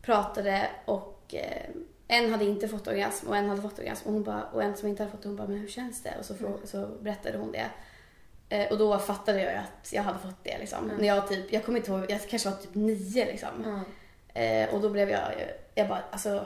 pratade 0.07 0.69
och 0.85 1.35
eh, 1.35 1.71
en 2.09 2.33
hade 2.33 2.45
inte 2.45 2.69
fått 2.69 2.87
orgasm 2.87 3.29
och 3.29 3.37
en 3.37 3.49
hade 3.49 3.63
fått 3.63 3.79
orgasm 3.79 4.09
och, 4.09 4.13
hon 4.13 4.23
bara, 4.23 4.43
och 4.43 4.63
en 4.63 4.77
som 4.77 4.89
inte 4.89 5.03
hade 5.03 5.13
fått 5.13 5.23
det, 5.23 5.29
hon 5.29 5.37
bara, 5.37 5.49
men 5.49 5.59
hur 5.59 5.69
känns 5.69 6.03
det? 6.03 6.15
Och 6.19 6.25
så, 6.25 6.35
frå, 6.35 6.59
så 6.65 6.87
berättade 6.87 7.39
hon 7.39 7.53
det. 7.53 7.71
Eh, 8.49 8.73
och 8.73 8.79
då 8.79 8.99
fattade 8.99 9.43
jag 9.43 9.53
ju 9.53 9.59
att 9.59 9.93
jag 9.93 10.03
hade 10.03 10.19
fått 10.19 10.45
det 10.45 10.59
liksom. 10.59 10.85
Mm. 10.85 10.97
När 10.97 11.09
jag 11.09 11.29
typ, 11.29 11.53
jag 11.53 11.65
kommer 11.65 11.79
inte 11.79 11.91
ihåg, 11.91 12.05
jag 12.09 12.29
kanske 12.29 12.51
var 12.51 12.57
typ 12.57 12.75
nio 12.75 13.25
liksom. 13.25 13.85
Eh, 14.35 14.75
och 14.75 14.81
då 14.81 14.91
blev 14.91 15.11
jag, 15.11 15.33
jag 15.75 15.89
bara, 15.89 16.03
alltså, 16.11 16.45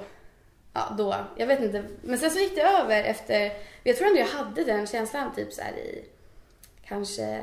ja 0.72 0.94
då, 0.98 1.16
jag 1.36 1.46
vet 1.46 1.60
inte. 1.60 1.84
Men 2.02 2.18
sen 2.18 2.30
så 2.30 2.38
gick 2.38 2.54
det 2.54 2.62
över 2.62 3.04
efter, 3.04 3.52
jag 3.82 3.96
tror 3.96 4.08
ändå 4.08 4.20
jag 4.20 4.26
hade 4.26 4.64
den 4.64 4.86
känslan 4.86 5.34
typ 5.34 5.52
så 5.52 5.62
här 5.62 5.72
i, 5.72 6.04
kanske, 6.84 7.40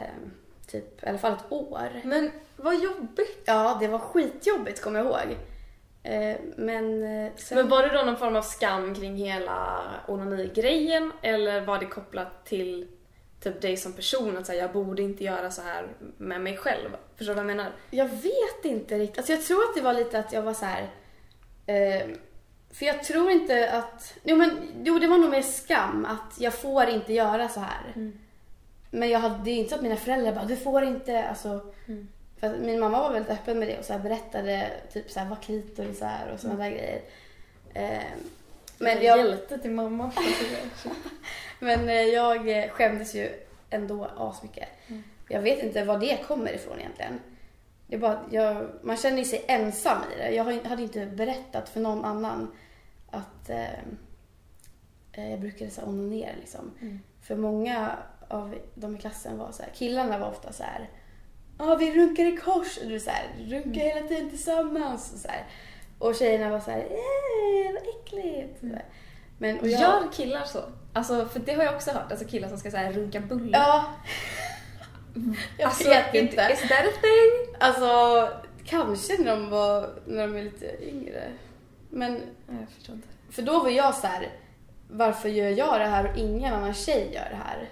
typ 0.68 1.04
i 1.04 1.08
alla 1.08 1.18
fall 1.18 1.34
ett 1.34 1.52
år. 1.52 2.02
Men 2.04 2.31
vad 2.56 2.84
jobbigt! 2.84 3.44
Ja, 3.46 3.78
det 3.80 3.88
var 3.88 4.00
skitjobbigt 4.00 4.81
kommer 4.81 5.00
jag 5.00 5.08
ihåg. 5.08 5.38
Eh, 6.07 6.38
men 6.56 7.04
eh, 7.04 7.31
sen, 7.36 7.57
Men 7.57 7.69
var 7.69 7.83
det 7.83 7.98
då 7.98 8.04
någon 8.04 8.18
form 8.18 8.36
av 8.36 8.42
skam 8.42 8.95
kring 8.95 9.15
hela 9.15 9.83
onani-grejen 10.07 11.12
eller 11.21 11.62
var 11.62 11.80
det 11.80 11.86
kopplat 11.86 12.45
till 12.45 12.88
typ 13.39 13.62
dig 13.62 13.77
som 13.77 13.94
person? 13.94 14.38
Att 14.38 14.45
säga 14.45 14.62
jag 14.62 14.71
borde 14.71 15.01
inte 15.01 15.24
göra 15.24 15.51
så 15.51 15.62
här 15.62 15.88
med 16.18 16.42
mig 16.42 16.57
själv. 16.57 16.89
Förstår 17.15 17.33
du 17.33 17.42
vad 17.42 17.50
jag 17.50 17.57
menar? 17.57 17.71
jag 17.89 18.07
vet 18.07 18.65
inte 18.65 19.00
riktigt. 19.00 19.18
Alltså 19.18 19.33
jag 19.33 19.44
tror 19.44 19.63
att 19.63 19.75
det 19.75 19.81
var 19.81 19.94
lite 19.94 20.19
att 20.19 20.33
jag 20.33 20.42
var 20.42 20.54
så 20.54 20.65
här. 20.65 20.89
Eh, 21.65 22.07
för 22.71 22.86
jag 22.86 23.03
tror 23.03 23.31
inte 23.31 23.71
att, 23.71 24.13
jo 24.24 24.36
men 24.36 24.51
jo 24.83 25.00
det 25.00 25.07
var 25.07 25.18
nog 25.18 25.30
mer 25.30 25.42
skam 25.42 26.06
att 26.06 26.39
jag 26.39 26.53
får 26.53 26.83
inte 26.89 27.13
göra 27.13 27.50
så 27.50 27.60
här. 27.60 28.12
Men 28.92 29.10
jag 29.10 29.19
hade, 29.19 29.44
det 29.44 29.51
är 29.51 29.56
inte 29.56 29.69
så 29.69 29.75
att 29.75 29.81
mina 29.81 29.95
föräldrar 29.95 30.36
bara, 30.36 30.45
du 30.45 30.56
får 30.56 30.83
inte, 30.83 31.24
alltså. 31.24 31.74
För 32.39 32.48
att 32.48 32.60
min 32.60 32.80
mamma 32.80 33.00
var 33.00 33.13
väldigt 33.13 33.31
öppen 33.31 33.60
med 33.60 33.68
det 33.68 33.78
och 33.78 33.86
så 33.86 34.00
berättade 34.00 34.72
typ 34.94 35.12
så 35.12 35.19
här 35.19 35.30
vad 35.30 35.42
klitoris 35.42 36.01
är 36.01 36.31
och 36.34 36.39
sådana 36.39 36.63
där 36.63 36.69
grejer. 36.69 37.01
Eh, 37.74 38.04
men 38.78 39.04
jag, 39.04 39.18
Hjälte 39.18 39.57
till 39.57 39.72
mamma. 39.72 40.12
men 41.60 41.89
eh, 41.89 41.95
jag 41.95 42.50
eh, 42.50 42.69
skämdes 42.69 43.16
ju 43.16 43.30
ändå 43.69 44.07
asmycket. 44.18 44.69
Jag 45.30 45.42
vet 45.42 45.63
inte 45.63 45.84
var 45.84 46.00
det 46.00 46.24
kommer 46.28 46.56
ifrån 46.56 46.80
egentligen. 46.80 47.19
Det 47.88 47.95
är 47.95 48.00
bara, 48.00 48.19
jag, 48.31 48.69
man 48.81 48.98
känner 48.98 49.24
sig 49.24 49.45
ensam 49.48 49.98
i 50.16 50.18
det. 50.18 50.30
Jag 50.30 50.44
hade 50.44 50.81
inte 50.81 51.06
berättat 51.06 51.69
för 51.69 51.80
någon 51.80 52.06
annan 52.06 52.51
att 53.10 53.50
eh, 53.50 53.80
eh, 55.12 55.30
jag 55.31 55.39
brukade 55.39 55.72
så 55.72 55.81
onanera 55.81 56.31
liksom. 56.39 56.72
För 57.22 57.36
många 57.36 57.98
av 58.28 58.56
de 58.75 58.95
i 58.95 59.00
klassen 59.00 59.38
var 59.38 59.51
så 59.51 59.63
här, 59.63 59.69
killarna 59.74 60.18
var 60.18 60.30
ofta 60.30 60.54
så 60.54 60.63
här, 60.63 60.89
ja 61.57 61.75
vi 61.75 61.92
runkar 61.95 62.25
i 62.25 62.38
kors, 62.38 62.77
och 62.77 62.89
du 62.89 63.00
så 63.00 63.09
här, 63.09 63.27
runkar 63.38 63.81
hela 63.81 64.07
tiden 64.07 64.30
tillsammans. 64.30 65.13
Och, 65.13 65.19
så 65.19 65.27
här. 65.27 65.45
och 66.00 66.15
tjejerna 66.15 66.50
var 66.50 66.59
så 66.59 66.71
här, 66.71 66.88
vad 67.74 67.81
äckligt. 67.95 68.62
Här. 68.62 68.86
Men, 69.38 69.59
och 69.59 69.68
jag, 69.68 69.81
Gör 69.81 70.12
killar 70.12 70.44
så? 70.44 70.59
Alltså, 70.94 71.25
för 71.25 71.39
det 71.39 71.54
har 71.54 71.63
jag 71.63 71.75
också 71.75 71.92
hört. 71.92 72.12
Alltså 72.12 72.27
killar 72.27 72.50
som 72.50 72.57
ska 72.57 72.71
så 72.71 72.77
här, 72.77 72.92
runka 72.92 73.19
bullar. 73.19 73.59
Ja. 73.59 73.86
Jag 75.57 75.68
alltså, 75.68 75.89
vet 75.89 76.13
inte. 76.13 76.50
Is 76.54 76.69
that 76.69 76.71
a 76.71 76.98
thing? 77.01 77.56
Alltså, 77.60 78.30
kanske 78.65 79.18
när 79.18 79.36
de, 79.36 79.50
var, 79.50 79.89
när 80.06 80.27
de 80.27 80.36
är 80.36 80.44
lite 80.44 80.89
yngre. 80.89 81.24
Men, 81.89 82.21
jag 82.48 82.69
förstår 82.75 82.95
inte. 82.95 83.07
för 83.30 83.42
då 83.42 83.60
var 83.60 83.69
jag 83.69 83.95
så 83.95 84.07
här, 84.07 84.30
varför 84.89 85.30
gör 85.30 85.50
jag 85.50 85.80
det 85.80 85.88
här 85.88 86.12
och 86.12 86.18
ingen 86.18 86.53
annan 86.53 86.74
tjej 86.74 87.12
gör 87.13 87.30
det 87.30 87.39
här? 87.45 87.69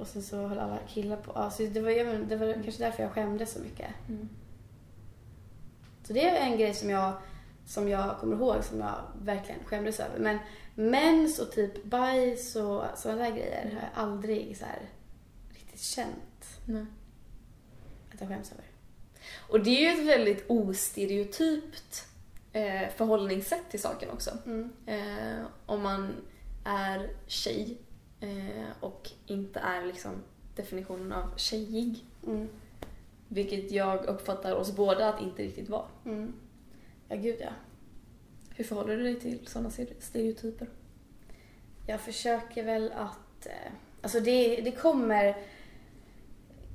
Och 0.00 0.06
sen 0.06 0.22
så 0.22 0.46
höll 0.46 0.58
alla 0.58 0.78
killar 0.88 1.16
på. 1.16 1.32
Alltså, 1.32 1.62
det 1.66 1.80
var, 1.80 1.90
jag 1.90 2.26
det 2.26 2.36
var 2.36 2.52
kanske 2.52 2.84
därför 2.84 3.02
jag 3.02 3.12
skämdes 3.12 3.52
så 3.52 3.60
mycket. 3.60 3.90
Mm. 4.08 4.28
Så 6.02 6.12
det 6.12 6.28
är 6.28 6.36
en 6.36 6.58
grej 6.58 6.74
som 6.74 6.90
jag, 6.90 7.12
som 7.66 7.88
jag 7.88 8.18
kommer 8.18 8.36
ihåg 8.36 8.64
som 8.64 8.80
jag 8.80 8.94
verkligen 9.22 9.64
skämdes 9.64 10.00
över. 10.00 10.18
Men 10.18 10.38
mens 10.74 11.38
och 11.38 11.52
typ 11.52 11.84
bajs 11.84 12.56
och 12.56 12.84
sådana 12.96 13.22
där 13.22 13.30
grejer 13.30 13.64
har 13.64 13.80
jag 13.80 13.90
aldrig 13.94 14.56
så 14.56 14.64
här 14.64 14.88
riktigt 15.50 15.80
känt 15.80 16.60
Nej. 16.64 16.86
att 18.14 18.20
jag 18.20 18.28
skäms 18.28 18.52
över. 18.52 18.64
Och 19.48 19.60
det 19.64 19.70
är 19.70 19.80
ju 19.80 20.00
ett 20.00 20.06
väldigt 20.06 20.44
ostereotypt 20.50 22.06
eh, 22.52 22.88
förhållningssätt 22.96 23.70
till 23.70 23.80
saken 23.80 24.10
också. 24.10 24.30
Mm. 24.46 24.72
Eh, 24.86 25.46
om 25.66 25.82
man 25.82 26.14
är 26.64 27.10
tjej 27.26 27.78
och 28.80 29.10
inte 29.26 29.60
är 29.60 29.86
liksom 29.86 30.12
definitionen 30.56 31.12
av 31.12 31.36
tjejig. 31.36 32.04
Mm. 32.26 32.48
Vilket 33.28 33.70
jag 33.70 34.04
uppfattar 34.04 34.54
oss 34.54 34.76
båda 34.76 35.08
att 35.08 35.20
inte 35.20 35.42
riktigt 35.42 35.68
vara. 35.68 35.86
Mm. 36.04 36.32
Ja, 37.08 37.16
gud 37.16 37.36
ja. 37.40 37.50
Hur 38.54 38.64
förhåller 38.64 38.96
du 38.96 39.02
dig 39.02 39.20
till 39.20 39.46
sådana 39.46 39.70
stereotyper? 39.98 40.68
Jag 41.86 42.00
försöker 42.00 42.64
väl 42.64 42.92
att... 42.92 43.46
Eh, 43.46 43.72
alltså 44.02 44.20
det, 44.20 44.56
det 44.56 44.72
kommer... 44.72 45.36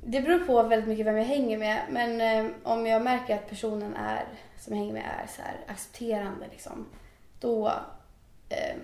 Det 0.04 0.22
beror 0.22 0.40
på 0.40 0.64
väldigt 0.64 0.90
mycket 0.90 1.06
vem 1.06 1.18
jag 1.18 1.26
hänger 1.26 1.58
med. 1.58 1.86
Men 1.90 2.22
eh, 2.22 2.52
om 2.64 2.86
jag 2.86 3.02
märker 3.02 3.36
att 3.36 3.50
personen 3.50 3.96
är, 3.96 4.26
som 4.60 4.74
jag 4.74 4.80
hänger 4.80 4.94
med 4.94 5.12
är 5.24 5.28
så 5.28 5.42
accepterande 5.72 6.48
liksom. 6.52 6.86
Då 7.40 7.68
eh, 8.50 8.78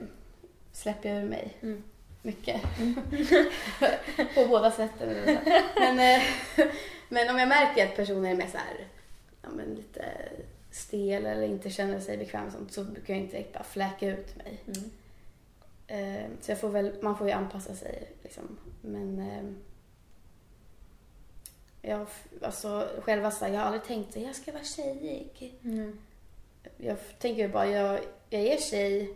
släpper 0.72 1.10
jag 1.10 1.24
ur 1.24 1.30
mig 1.30 1.58
Mm. 1.62 1.84
Mycket. 2.22 2.62
på 4.36 4.48
båda 4.48 4.72
sätten. 4.72 5.40
Men, 5.76 6.00
eh, 6.00 6.24
men 7.10 7.30
om 7.30 7.40
jag 7.40 7.50
märker 7.50 7.88
att 7.88 7.96
personen 7.96 8.26
är 8.26 8.36
mer 8.36 8.48
så 8.48 8.58
här, 8.58 8.88
ja, 9.42 9.50
men 9.50 9.76
lite 9.76 10.06
stel 10.72 11.26
eller 11.26 11.48
inte 11.48 11.70
känner 11.70 12.00
sig 12.00 12.18
bekväm 12.18 12.52
sånt, 12.52 12.74
så 12.74 12.84
brukar 12.84 13.14
jag 13.14 13.24
inte 13.24 13.38
direkt 13.38 13.54
bara 13.54 13.64
fläka 13.64 14.08
ut 14.08 14.38
mig. 14.38 14.64
Mm. 14.66 14.92
Eh, 15.88 16.30
så 16.42 16.52
jag 16.52 16.60
får 16.60 16.70
väl, 16.70 16.96
man 17.02 17.18
får 17.18 17.28
ju 17.28 17.34
anpassa 17.34 17.76
sig 17.76 18.12
liksom. 18.24 18.58
Men 18.82 19.20
eh, 19.20 19.44
jag, 21.82 22.08
alltså 22.42 22.90
själva 23.02 23.32
så 23.32 23.46
här, 23.46 23.54
jag 23.54 23.60
har 23.60 23.66
aldrig 23.66 23.84
tänkt 23.84 24.18
att 24.18 24.24
jag 24.24 24.36
ska 24.36 24.52
vara 24.52 24.64
tjejig. 24.64 25.60
Mm. 25.64 26.00
Jag 26.78 26.98
tänker 27.20 27.42
ju 27.42 27.50
bara, 27.50 27.68
jag, 27.68 28.00
jag 28.30 28.42
är 28.42 28.58
tjej. 28.58 29.14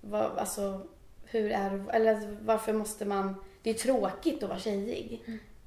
Vad, 0.00 0.38
alltså, 0.38 0.86
hur 1.30 1.52
är 1.52 1.84
eller 1.92 2.36
varför 2.42 2.72
måste 2.72 3.04
man, 3.04 3.34
det 3.62 3.70
är 3.70 3.74
tråkigt 3.74 4.42
att 4.42 4.48
vara 4.48 4.58
tjejig. 4.58 5.22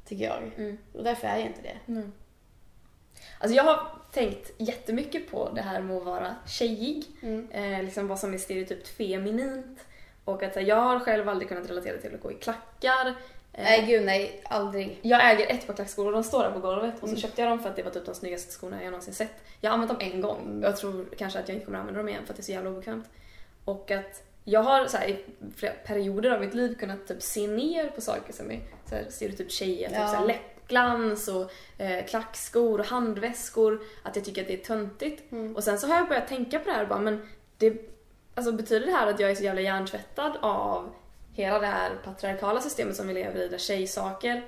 Tycker 0.06 0.26
jag. 0.26 0.52
Mm. 0.58 0.78
Och 0.94 1.04
därför 1.04 1.28
är 1.28 1.38
jag 1.38 1.46
inte 1.46 1.62
det. 1.62 1.92
Mm. 1.92 2.12
Alltså 3.40 3.56
jag 3.56 3.64
har 3.64 3.88
tänkt 4.12 4.52
jättemycket 4.58 5.32
på 5.32 5.50
det 5.56 5.62
här 5.62 5.82
med 5.82 5.98
att 5.98 6.06
vara 6.06 6.36
tjejig. 6.48 7.06
Mm. 7.22 7.52
Eh, 7.52 7.84
liksom 7.84 8.08
vad 8.08 8.20
som 8.20 8.34
är 8.34 8.38
stereotypt 8.38 8.88
feminint. 8.88 9.80
Och 10.26 10.44
att 10.44 10.56
här, 10.56 10.62
jag 10.62 10.76
har 10.76 11.00
själv 11.00 11.30
aldrig 11.30 11.50
kunnat 11.50 11.70
relatera 11.70 11.98
till 11.98 12.16
att 12.16 12.22
gå 12.22 12.32
i 12.32 12.36
klackar. 12.36 13.08
Eh, 13.54 13.64
Nej 13.64 13.86
gud 13.88 14.06
nej, 14.06 14.42
aldrig. 14.46 15.00
Jag 15.02 15.32
äger 15.32 15.48
ett 15.48 15.68
par 15.68 15.74
klackskor 15.74 16.06
och 16.06 16.12
de 16.12 16.24
står 16.24 16.44
där 16.44 16.52
på 16.52 16.60
golvet 16.60 16.94
och 16.94 17.00
så 17.00 17.06
Mm. 17.08 17.20
köpte 17.20 17.42
jag 17.42 17.52
dem 17.52 17.60
för 17.60 17.70
att 17.70 17.76
det 17.76 17.84
var 17.84 17.92
typ 17.92 18.06
de 18.06 18.16
snyggaste 18.16 18.52
skorna 18.52 18.84
jag 18.84 18.92
någonsin 18.92 19.14
sett. 19.14 19.44
Jag 19.62 19.70
har 19.70 19.74
använt 19.74 20.00
dem 20.00 20.12
en 20.14 20.22
gång 20.22 20.42
Mm. 20.42 20.64
jag 20.64 20.78
tror 20.78 21.06
kanske 21.18 21.40
att 21.40 21.48
jag 21.48 21.56
inte 21.56 21.66
kommer 21.66 21.80
använda 21.80 22.00
dem 22.00 22.10
igen 22.10 22.26
för 22.26 22.34
att 22.34 22.38
det 22.38 22.42
är 22.42 22.44
så 22.44 22.52
jävla 22.52 22.70
obekvämt. 22.70 23.06
Och 23.66 23.92
att 23.92 24.24
jag 24.44 24.64
har 24.64 24.86
så 24.88 24.98
här, 24.98 25.08
i 25.08 25.26
flera 25.56 25.74
perioder 25.74 26.32
av 26.32 26.42
mitt 26.42 26.54
liv 26.54 26.76
kunnat 26.80 27.08
typ 27.08 27.22
se 27.22 27.48
ner 27.48 27.88
på 27.90 28.02
saker 28.02 28.34
som 28.34 28.52
är 28.52 28.60
så 28.90 28.96
här, 28.96 29.06
stereotyp 29.10 29.52
tjejer, 29.52 29.90
typ 29.90 29.98
Ja. 29.98 30.08
så 30.08 30.16
här, 30.16 30.26
läppglans 30.26 31.28
och 31.28 31.52
eh, 31.82 32.06
klackskor 32.06 32.80
och 32.80 32.86
handväskor. 32.86 33.82
Att 34.04 34.16
jag 34.16 34.26
tycker 34.26 34.42
att 34.42 34.48
det 34.48 34.54
är 34.54 34.66
töntigt. 34.66 35.32
Mm. 35.32 35.56
Och 35.56 35.64
sen 35.64 35.80
så 35.80 35.88
har 35.88 35.96
jag 35.96 36.08
börjat 36.08 36.28
tänka 36.28 36.60
på 36.60 36.66
det 36.66 36.72
här 36.76 36.82
och 36.84 36.90
bara, 36.90 37.00
men 37.00 37.30
det, 37.58 37.74
alltså 38.36 38.52
betyder 38.52 38.86
det 38.86 38.92
här 38.92 39.08
att 39.08 39.20
jag 39.20 39.32
är 39.32 39.36
så 39.36 39.44
jävla 39.44 39.62
hjärntvättad 39.62 40.38
av 40.42 40.90
hela 41.34 41.60
det 41.60 41.68
här 41.68 41.92
patriarkala 42.04 42.62
systemet 42.62 42.96
som 42.96 43.08
vi 43.08 43.14
lever 43.14 43.40
i 43.42 43.48
där 43.48 43.58
tjejsaker 43.58 44.44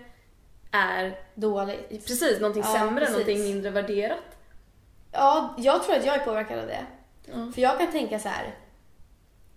är 0.72 1.20
Dåligt. 1.36 1.90
precis 1.90 2.40
någonting 2.40 2.64
Ja, 2.66 2.74
sämre, 2.80 3.00
precis. 3.06 3.12
någonting 3.12 3.44
mindre 3.44 3.72
värderat. 3.72 4.38
Ja, 5.12 5.56
jag 5.58 5.84
tror 5.84 5.96
att 5.96 6.06
jag 6.06 6.16
är 6.16 6.26
påverkad 6.26 6.60
av 6.60 6.68
det. 6.68 6.86
Ja. 7.26 7.52
För 7.54 7.62
jag 7.62 7.80
kan 7.80 7.92
tänka 7.92 8.20
så 8.20 8.30
här. 8.30 8.56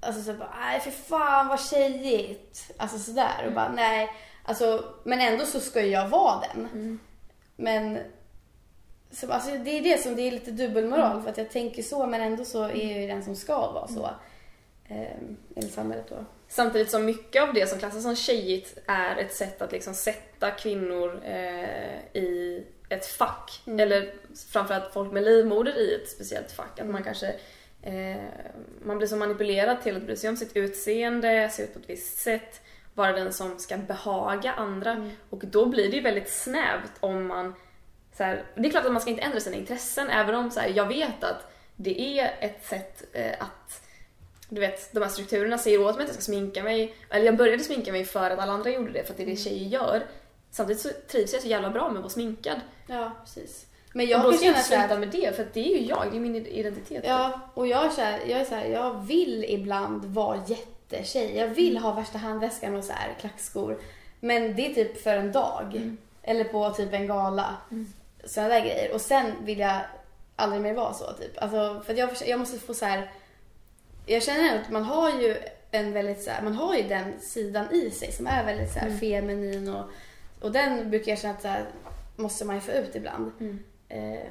Alltså 0.05 0.23
så 0.23 0.33
bara, 0.33 0.55
nej 0.61 0.81
för 0.81 0.91
fan 0.91 1.49
vad 1.49 1.61
tjejigt. 1.61 2.71
Alltså 2.77 2.99
sådär. 2.99 3.45
Och 3.47 3.53
bara, 3.53 3.73
nej. 3.73 4.11
Alltså, 4.45 4.85
men 5.05 5.21
ändå 5.21 5.45
så 5.47 5.61
ska 5.61 5.81
ju 5.83 5.91
jag 5.91 6.09
vara 6.09 6.41
den. 6.55 6.65
Mm. 6.73 6.99
Men 7.57 7.99
så, 9.11 9.33
alltså, 9.33 9.51
det 9.51 9.71
är 9.71 9.83
det 9.83 10.03
som 10.03 10.17
det 10.17 10.23
är 10.23 10.31
lite 10.31 10.51
dubbelmoral. 10.51 11.23
För 11.23 11.31
att 11.31 11.39
jag 11.39 11.51
tänker 11.51 11.83
så 11.83 12.07
men 12.07 12.21
ändå 12.21 12.45
så 12.45 12.63
är 12.65 12.91
jag 12.93 13.01
ju 13.01 13.07
den 13.07 13.25
som 13.25 13.37
ska 13.37 13.73
vara 13.73 13.89
så. 13.89 14.11
Ehm, 14.89 15.37
enligt 15.57 15.73
samhället 15.75 16.07
då. 16.09 16.25
Samtidigt 16.49 16.91
som 16.91 17.05
mycket 17.05 17.43
av 17.43 17.55
det 17.55 17.67
som 17.67 17.79
klassas 17.79 18.03
som 18.03 18.17
tjejigt 18.17 18.79
är 18.87 19.17
ett 19.17 19.35
sätt 19.35 19.63
att 19.63 19.73
liksom 19.73 19.95
sätta 19.95 20.51
kvinnor 20.51 21.21
eh, 21.25 21.99
i 22.13 22.65
ett 22.89 23.07
fack. 23.07 23.63
Mm. 23.67 23.81
Eller 23.81 24.15
framförallt 24.53 24.93
folk 24.93 25.13
med 25.13 25.23
livmoder 25.23 25.79
i 25.79 25.95
ett 25.95 26.09
speciellt 26.09 26.53
fack. 26.53 26.73
Att 26.73 26.81
Mm. 26.81 26.93
man 26.93 27.05
kanske 27.05 27.27
eh, 27.29 27.35
man 28.83 28.99
blir 28.99 29.09
så 29.09 29.17
manipulerad 29.17 29.83
till 29.83 29.97
att 29.97 30.03
bry 30.03 30.17
sig 30.17 30.31
om 30.31 30.37
sitt 30.37 30.57
utseende, 30.57 31.51
se 31.53 31.63
ut 31.63 31.73
på 31.75 31.79
ett 31.79 31.91
visst 31.91 32.19
sätt, 32.19 32.61
vara 32.95 33.13
den 33.13 33.33
som 33.33 33.59
ska 33.59 33.77
behaga 33.77 34.53
andra. 34.53 34.91
Mm. 34.91 35.11
Och 35.31 35.43
då 35.47 35.67
blir 35.67 35.91
det 35.91 35.97
ju 35.97 36.03
väldigt 36.03 36.31
snävt 36.31 36.93
om 37.01 37.27
man 37.27 37.55
så 38.17 38.25
här, 38.25 38.45
det 38.55 38.69
är 38.69 38.71
klart 38.71 38.85
att 38.85 38.93
man 38.93 39.01
ska 39.01 39.11
inte 39.11 39.23
ändra 39.23 39.41
sina 39.41 39.57
intressen 39.57 40.11
även 40.11 40.35
om 40.35 40.51
så 40.51 40.61
här, 40.61 40.69
jag 40.69 40.89
vet 40.89 41.25
att 41.25 41.53
det 41.77 42.21
är 42.21 42.37
ett 42.41 42.67
sätt 42.67 43.05
eh, 43.13 43.33
att 43.39 43.85
du 44.49 44.61
vet, 44.61 44.93
de 44.93 45.03
här 45.03 45.09
strukturerna 45.11 45.59
säger 45.59 45.81
åt 45.81 45.97
mig 45.97 46.03
att 46.03 46.09
jag 46.09 46.15
ska 46.15 46.23
sminka 46.23 46.63
mig. 46.63 46.95
Eller 47.11 47.27
jag 47.27 47.37
började 47.37 47.63
sminka 47.63 47.93
mig 47.93 48.05
för 48.05 48.31
att 48.31 48.39
alla 48.39 48.53
andra 48.53 48.71
gjorde 48.71 48.93
det, 48.93 49.05
för 49.05 49.13
att 49.13 49.17
det 49.17 49.23
är 49.23 49.27
det 49.27 49.37
tjejer 49.37 49.69
gör. 49.69 50.07
Samtidigt 50.51 50.83
så 50.83 50.89
trivs 51.09 51.33
jag 51.33 51.43
så 51.43 51.49
jävla 51.49 51.71
bra 51.71 51.89
med 51.89 51.97
att 51.97 52.03
vara 52.03 52.09
sminkad. 52.09 52.61
Ja, 52.87 53.13
precis. 53.25 53.67
Men 53.97 54.07
Jag 54.07 54.19
och 54.19 54.33
då 54.33 54.39
kan 54.39 54.39
ska 54.39 54.47
jag 54.47 54.65
sluta 54.65 54.99
med 54.99 55.09
det, 55.09 55.37
för 55.37 55.47
det 55.53 55.61
är 55.61 55.79
ju 55.79 55.87
jag, 55.87 56.07
det 56.11 56.17
är 56.17 56.21
min 56.21 56.47
identitet. 56.47 57.05
Ja, 57.07 57.41
och 57.55 57.67
jag 57.67 57.87
är 57.87 57.91
så 57.91 58.01
här, 58.01 58.21
jag 58.27 58.41
är 58.41 58.45
så 58.45 58.55
här, 58.55 58.65
jag 58.67 59.07
vill 59.07 59.45
ibland 59.49 60.05
vara 60.05 60.39
jättetjej. 60.47 61.37
Jag 61.37 61.49
vill 61.49 61.79
ha 61.79 61.93
värsta 61.93 62.19
handväskan 62.19 62.75
och 62.75 62.85
så 62.85 62.93
här 62.93 63.15
klackskor. 63.21 63.79
Men 64.21 64.57
det 64.57 64.71
är 64.71 64.75
typ 64.75 65.03
för 65.03 65.17
en 65.17 65.33
dag. 65.33 65.73
Mm. 65.77 65.97
Eller 66.23 66.45
på 66.45 66.71
typ 66.71 66.93
en 66.93 67.07
gala. 67.07 67.57
Mm. 67.71 67.93
Sådana 68.25 68.55
där 68.55 68.61
grejer. 68.61 68.95
Och 68.95 69.01
sen 69.01 69.33
vill 69.41 69.59
jag 69.59 69.81
aldrig 70.37 70.63
mer 70.63 70.75
vara 70.75 70.93
så 70.93 71.13
typ. 71.13 71.43
Alltså, 71.43 71.83
för 71.87 71.93
att 71.93 71.99
jag, 71.99 72.11
jag 72.27 72.39
måste 72.41 72.59
få 72.59 72.75
så 72.75 72.85
här. 72.85 73.11
Jag 74.07 74.23
känner 74.23 74.61
att 74.61 74.71
man 74.71 74.83
har 74.83 75.11
ju 75.11 75.37
en 75.71 75.93
väldigt 75.93 76.23
så 76.23 76.31
här, 76.31 76.43
man 76.43 76.55
har 76.55 76.75
ju 76.77 76.83
den 76.83 77.21
sidan 77.21 77.71
i 77.75 77.91
sig 77.91 78.13
som 78.13 78.27
är 78.27 78.45
väldigt 78.45 78.73
så 78.73 78.79
här 78.79 78.87
Mm. 78.87 78.99
feminin 79.01 79.69
och, 79.75 79.85
och 80.41 80.53
den 80.53 80.91
brukar 80.91 81.13
jag 81.13 81.19
känna 81.19 81.35
att 81.35 81.43
så 81.43 81.49
måste 82.17 82.45
man 82.45 82.57
ju 82.57 82.61
få 82.61 82.73
ut 82.73 82.95
ibland. 82.97 83.33
Mm. 83.41 83.59
Eh, 83.89 84.31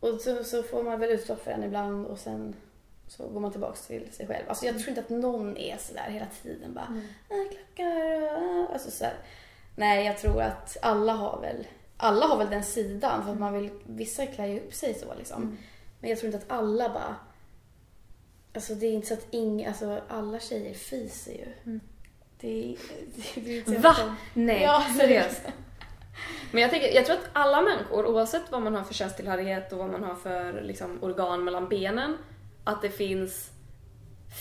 och 0.00 0.20
så, 0.20 0.44
så 0.44 0.62
får 0.62 0.82
man 0.82 1.00
väl 1.00 1.10
utlopp 1.10 1.44
för 1.44 1.50
den 1.50 1.64
ibland 1.64 2.06
och 2.06 2.18
sen 2.18 2.54
så 3.08 3.28
går 3.28 3.40
man 3.40 3.50
tillbaks 3.52 3.86
till 3.86 4.12
sig 4.12 4.26
själv. 4.26 4.44
Alltså 4.48 4.66
jag 4.66 4.74
tror 4.78 4.88
inte 4.88 5.00
att 5.00 5.08
någon 5.08 5.56
är 5.56 5.76
sådär 5.76 6.10
hela 6.10 6.26
tiden 6.42 6.74
bara 6.74 6.86
Mm. 6.86 7.02
äh, 7.28 7.50
klackar 7.50 7.96
och 8.22 8.64
äh. 8.64 8.72
alltså. 8.72 9.06
Nej, 9.76 10.06
jag 10.06 10.18
tror 10.18 10.42
att 10.42 10.76
alla 10.82 11.12
har 11.12 11.40
väl 11.40 11.66
alla 11.96 12.26
har 12.26 12.36
väl 12.38 12.50
den 12.50 12.64
sidan 12.64 13.24
för 13.24 13.32
att 13.32 13.38
man 13.38 13.52
vill, 13.52 13.70
vissa 13.86 14.26
klär 14.26 14.46
ju 14.46 14.60
upp 14.60 14.74
sig 14.74 14.94
så 14.94 15.14
liksom. 15.18 15.42
Mm. 15.42 15.56
Men 16.00 16.10
jag 16.10 16.18
tror 16.18 16.32
inte 16.34 16.38
att 16.46 16.58
alla 16.58 16.88
bara 16.88 17.16
Alltså 18.54 18.74
det 18.74 18.86
är 18.86 18.92
inte 18.92 19.06
så 19.08 19.14
att 19.14 19.26
ing, 19.34 19.66
alltså 19.66 20.00
alla 20.08 20.40
tjejer 20.40 20.74
fiser 20.74 21.32
ju. 21.32 21.46
Mm. 21.64 21.80
Det, 22.40 22.48
är- 22.72 22.76
det, 23.34 23.40
det 23.60 23.76
är 23.76 23.78
Va? 23.78 24.16
Nej, 24.34 24.62
Ja, 24.62 24.84
seriöst. 24.98 25.42
Men 26.52 26.62
jag, 26.62 26.70
tänker, 26.70 26.94
jag 26.94 27.06
tror 27.06 27.16
att 27.16 27.30
alla 27.32 27.62
människor, 27.62 28.06
oavsett 28.06 28.42
vad 28.50 28.62
man 28.62 28.74
har 28.74 28.82
för 28.84 28.94
könstillhörighet 28.94 29.72
och 29.72 29.78
vad 29.78 29.90
man 29.90 30.04
har 30.04 30.14
för 30.14 30.60
liksom, 30.62 30.98
organ 31.02 31.44
mellan 31.44 31.68
benen, 31.68 32.16
att 32.64 32.82
det 32.82 32.90
finns 32.90 33.50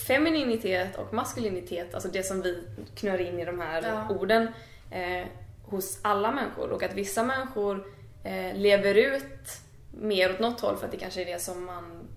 femininitet 0.07 0.95
och 0.97 1.13
maskulinitet, 1.13 1.93
alltså 1.93 2.09
det 2.09 2.23
som 2.23 2.41
vi 2.41 2.63
knör 2.95 3.21
in 3.21 3.39
i 3.39 3.45
de 3.45 3.59
här 3.59 3.81
Ja. 3.87 4.15
orden, 4.15 4.47
eh, 4.91 5.27
hos 5.65 5.99
alla 6.01 6.31
människor. 6.31 6.69
Och 6.69 6.83
att 6.83 6.93
vissa 6.93 7.23
människor 7.23 7.87
eh, 8.23 8.55
lever 8.55 8.95
ut 8.95 9.57
mer 9.91 10.33
åt 10.33 10.39
något 10.39 10.61
håll 10.61 10.77
för 10.77 10.85
att 10.85 10.91
det 10.91 10.97
kanske 10.97 11.21
är 11.21 11.25
det 11.25 11.39
som 11.41 11.65
man 11.65 12.07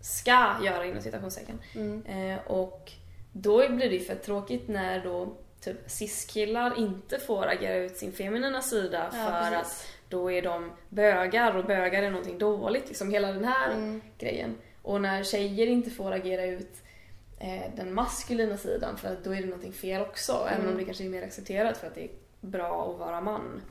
ska 0.00 0.54
göra 0.64 0.84
inom 0.84 1.02
citationstecken. 1.02 1.58
Mm. 1.74 2.02
Eh, 2.06 2.38
och 2.46 2.92
då 3.32 3.68
blir 3.68 3.88
det 3.90 3.96
ju 3.96 4.04
för 4.04 4.14
tråkigt 4.14 4.68
när 4.68 5.04
då 5.04 5.36
typ 5.66 5.90
cis-killar 5.90 6.78
inte 6.78 7.18
får 7.18 7.46
agera 7.46 7.74
ut 7.76 7.96
sin 7.96 8.12
feminina 8.12 8.62
sida 8.62 9.10
Ja, 9.12 9.18
för 9.24 9.32
att 9.56 9.62
precis. 9.62 9.86
då 10.08 10.32
är 10.32 10.42
de 10.42 10.72
bögar 10.88 11.56
och 11.56 11.64
bögar 11.64 12.02
är 12.02 12.10
någonting 12.10 12.38
dåligt. 12.38 12.88
Liksom 12.88 13.10
hela 13.10 13.32
den 13.32 13.44
här 13.44 13.70
Mm. 13.70 14.00
grejen. 14.18 14.56
Och 14.82 15.00
när 15.00 15.24
tjejer 15.24 15.66
inte 15.66 15.90
får 15.90 16.12
agera 16.12 16.44
ut 16.44 16.72
eh, 17.40 17.62
den 17.76 17.94
maskulina 17.94 18.56
sidan 18.56 18.96
för 18.96 19.08
att 19.12 19.24
då 19.24 19.30
är 19.34 19.40
det 19.40 19.46
någonting 19.46 19.72
fel 19.72 20.02
också. 20.02 20.46
Även 20.50 20.60
om 20.60 20.66
Mm. 20.66 20.78
det 20.78 20.84
kanske 20.84 21.04
är 21.04 21.08
mer 21.08 21.22
accepterat 21.22 21.76
för 21.78 21.86
att 21.86 21.94
det 21.94 22.04
är 22.04 22.10
bra 22.40 22.90
att 22.92 22.98
vara 22.98 23.20
man. 23.20 23.62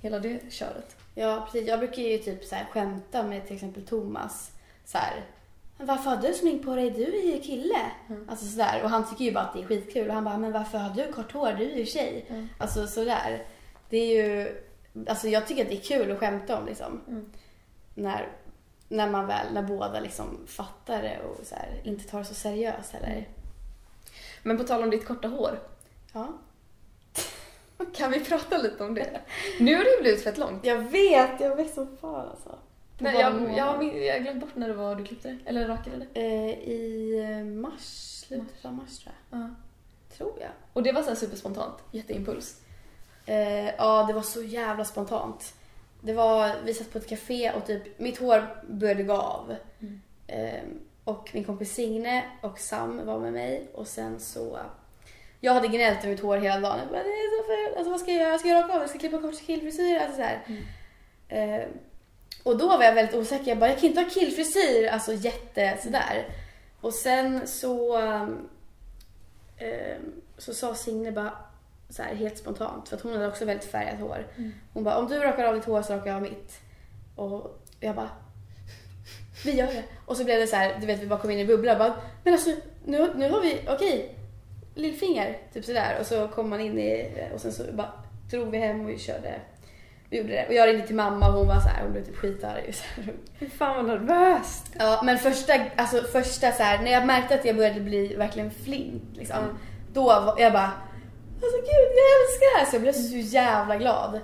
Hela 0.00 0.18
det 0.18 0.52
köret. 0.52 0.96
Ja, 1.14 1.48
precis. 1.52 1.68
Jag 1.68 1.78
brukar 1.78 2.02
ju 2.02 2.18
typ 2.18 2.44
så 2.44 2.54
här 2.54 2.64
skämta 2.70 3.22
med 3.22 3.46
till 3.46 3.54
exempel 3.54 3.86
Thomas. 3.86 4.52
Så 4.84 4.98
här, 4.98 5.14
"Men 5.16 5.24
varför 5.86 6.10
har 6.10 6.16
du 6.16 6.34
smink 6.34 6.64
på 6.64 6.74
dig? 6.74 6.90
Du 6.90 7.04
är 7.04 7.34
ju 7.34 7.40
kille. 7.40 7.80
Mm. 8.08 8.28
Alltså 8.28 8.46
sådär. 8.46 8.80
Och 8.84 8.90
han 8.90 9.10
tycker 9.10 9.24
ju 9.24 9.32
bara 9.32 9.44
att 9.44 9.52
det 9.52 9.60
är 9.60 9.66
skitkul. 9.66 10.08
Och 10.08 10.14
han 10.14 10.24
bara, 10.24 10.38
men 10.38 10.52
varför 10.52 10.78
har 10.78 10.94
du 10.94 11.12
kort 11.12 11.32
hår? 11.32 11.52
Du 11.52 11.72
är 11.72 11.76
ju 11.76 11.86
tjej. 11.86 12.26
Mm. 12.28 12.48
Alltså 12.58 12.86
sådär. 12.86 13.46
Det 13.88 13.96
är 13.96 14.24
ju, 14.24 14.62
alltså 15.06 15.28
jag 15.28 15.46
tycker 15.46 15.62
att 15.62 15.68
det 15.68 15.76
är 15.76 15.80
kul 15.80 16.12
att 16.12 16.18
skämta 16.18 16.58
om 16.58 16.66
liksom. 16.66 17.00
Mm. 17.08 17.32
När, 17.94 18.28
när 18.88 19.10
man 19.10 19.26
väl, 19.26 19.46
när 19.52 19.62
båda 19.62 20.00
liksom 20.00 20.46
fattar 20.46 21.02
det 21.02 21.18
och 21.18 21.46
så 21.46 21.54
här, 21.54 21.80
inte 21.84 22.08
tar 22.08 22.18
det 22.18 22.24
så 22.24 22.34
seriöst 22.34 22.92
heller. 22.92 23.28
Men 24.42 24.58
på 24.58 24.64
tal 24.64 24.82
om 24.82 24.90
ditt 24.90 25.06
korta 25.06 25.28
hår. 25.28 25.60
Ja. 26.12 26.32
Kan 27.94 28.10
vi 28.10 28.24
prata 28.24 28.58
lite 28.58 28.84
om 28.84 28.94
det? 28.94 29.20
Nu 29.60 29.76
har 29.76 29.84
det 29.84 30.02
blivit 30.02 30.24
fett 30.24 30.38
långt. 30.38 30.64
Jag 30.64 30.78
vet, 30.78 31.40
jag 31.40 31.56
vet 31.56 31.74
som 31.74 31.96
fan 31.96 32.28
alltså. 32.28 32.58
Bara 32.98 33.12
jag, 33.12 33.56
jag, 33.56 34.04
jag 34.04 34.22
glömt 34.22 34.40
bort 34.40 34.56
när 34.56 34.68
det 34.68 34.74
var 34.74 34.94
du 34.94 35.04
klippte 35.04 35.28
det. 35.28 35.50
Eller 35.50 35.68
rakade 35.68 35.96
det. 35.96 36.20
Eh, 36.20 36.68
I 36.68 37.18
eh, 37.30 37.44
mars, 37.44 37.82
slutet 38.26 38.64
av 38.64 38.74
mars 38.74 38.98
tror 38.98 39.14
jag. 39.30 39.40
Ja. 39.40 39.48
Tror 40.16 40.32
jag. 40.40 40.50
Och 40.72 40.82
det 40.82 40.92
var 40.92 41.02
så 41.02 41.16
superspontant. 41.16 41.74
Jätteimpuls. 41.92 42.60
Eh, 43.26 43.66
ja, 43.66 44.04
det 44.08 44.12
var 44.12 44.22
så 44.22 44.42
jävla 44.42 44.84
spontant. 44.84 45.54
Det 46.00 46.12
var, 46.12 46.54
vi 46.64 46.74
satt 46.74 46.92
på 46.92 46.98
ett 46.98 47.08
café 47.08 47.52
och 47.52 47.66
typ 47.66 47.98
mitt 47.98 48.18
hår 48.18 48.62
började 48.68 49.02
gå 49.02 49.14
av. 49.14 49.56
Mm. 49.80 50.00
Eh, 50.26 50.62
och 51.04 51.30
min 51.34 51.44
kompis 51.44 51.74
Signe 51.74 52.24
och 52.40 52.58
Sam 52.58 53.06
var 53.06 53.18
med 53.18 53.32
mig 53.32 53.68
och 53.74 53.86
sen 53.86 54.20
så 54.20 54.58
jag 55.40 55.54
hade 55.54 55.68
gnällt 55.68 55.98
över 55.98 56.08
mitt 56.08 56.20
hår 56.20 56.36
hela 56.36 56.60
dagen. 56.60 56.78
Jag 56.78 56.88
bara, 56.88 57.02
det 57.02 57.08
är 57.08 57.42
så 57.42 57.46
fult. 57.46 57.76
Alltså 57.76 57.90
vad 57.90 58.00
ska 58.00 58.10
jag 58.10 58.22
göra? 58.22 58.38
Ska 58.38 58.48
jag 58.48 58.62
raka 58.64 58.74
av? 58.74 58.80
Jag 58.80 58.90
ska 58.90 58.98
klippa 58.98 59.20
kort 59.20 59.46
killfrisyr? 59.46 59.96
Alltså 59.96 60.16
så 60.16 60.22
här. 60.22 60.44
Mm. 60.46 61.60
Eh, 61.60 61.68
och 62.42 62.58
då 62.58 62.68
var 62.68 62.84
jag 62.84 62.94
väldigt 62.94 63.16
osäker. 63.16 63.48
Jag 63.48 63.58
bara, 63.58 63.70
jag 63.70 63.78
kan 63.78 63.88
inte 63.88 64.00
ha 64.00 64.10
killfrisyr. 64.10 64.88
Alltså 64.88 65.12
jätte 65.12 65.78
sådär. 65.82 66.26
Och 66.80 66.94
sen 66.94 67.46
så 67.46 67.98
eh, 69.56 69.96
så 70.38 70.54
sa 70.54 70.74
Signe 70.74 71.12
bara 71.12 71.32
så 71.88 72.02
här 72.02 72.14
helt 72.14 72.38
spontant, 72.38 72.88
för 72.88 72.96
att 72.96 73.02
hon 73.02 73.12
hade 73.12 73.28
också 73.28 73.44
väldigt 73.44 73.70
färgat 73.70 74.00
hår. 74.00 74.26
Mm. 74.36 74.52
Hon 74.72 74.84
bara, 74.84 74.98
om 74.98 75.08
du 75.08 75.18
rakar 75.18 75.44
av 75.44 75.54
ditt 75.54 75.64
hår 75.64 75.82
så 75.82 75.92
rakar 75.92 76.06
jag 76.06 76.16
av 76.16 76.22
mitt. 76.22 76.60
Och 77.16 77.60
jag 77.80 77.96
bara, 77.96 78.10
vi 79.44 79.52
gör 79.52 79.66
det. 79.66 79.84
Och 80.06 80.16
så 80.16 80.24
blev 80.24 80.40
det 80.40 80.46
så 80.46 80.56
här, 80.56 80.76
du 80.80 80.86
vet 80.86 81.02
vi 81.02 81.06
bara 81.06 81.18
kom 81.18 81.30
in 81.30 81.38
i 81.38 81.44
bubblan. 81.44 81.78
Bara, 81.78 81.96
men 82.24 82.32
alltså 82.32 82.50
nu, 82.84 83.12
nu 83.14 83.30
har 83.30 83.40
vi, 83.40 83.60
okej. 83.68 84.14
lillfinger, 84.74 85.38
typ 85.52 85.64
sådär. 85.64 85.96
Och 86.00 86.06
så 86.06 86.28
kom 86.28 86.50
man 86.50 86.60
in 86.60 86.78
i, 86.78 87.10
och 87.34 87.40
sen 87.40 87.52
så 87.52 87.62
bara 87.72 87.92
drog 88.30 88.50
vi 88.50 88.58
hem 88.58 88.80
och 88.80 88.88
vi 88.88 88.98
körde, 88.98 89.40
vi 90.10 90.16
gjorde 90.18 90.32
det. 90.32 90.46
Och 90.46 90.54
jag 90.54 90.68
ringde 90.68 90.86
till 90.86 90.96
mamma 90.96 91.28
och 91.28 91.34
hon 91.34 91.48
var 91.48 91.60
så 91.60 91.68
här, 91.68 91.82
hon 91.82 91.92
blev 91.92 92.04
typ 92.04 92.16
skitarg. 92.16 92.74
Fy 93.38 93.48
fan 93.48 93.76
vad 93.76 93.86
nervöst. 93.86 94.66
Ja, 94.78 95.00
men 95.04 95.18
första, 95.18 95.52
alltså 95.76 96.02
första 96.02 96.52
så 96.52 96.62
här, 96.62 96.82
när 96.82 96.90
jag 96.92 97.06
märkte 97.06 97.34
att 97.34 97.44
jag 97.44 97.56
började 97.56 97.80
bli 97.80 98.14
verkligen 98.14 98.50
flint 98.50 99.16
liksom. 99.16 99.36
Mm. 99.36 99.56
Då 99.92 100.04
var 100.04 100.40
jag 100.40 100.52
bara, 100.52 100.72
alltså 101.34 101.56
gud 101.56 101.90
jag 101.96 102.20
älskar 102.20 102.54
det 102.54 102.58
här. 102.58 102.66
Så 102.66 102.74
jag 102.74 102.82
blev 102.82 102.92
så 102.92 103.16
jävla 103.16 103.76
glad. 103.76 104.20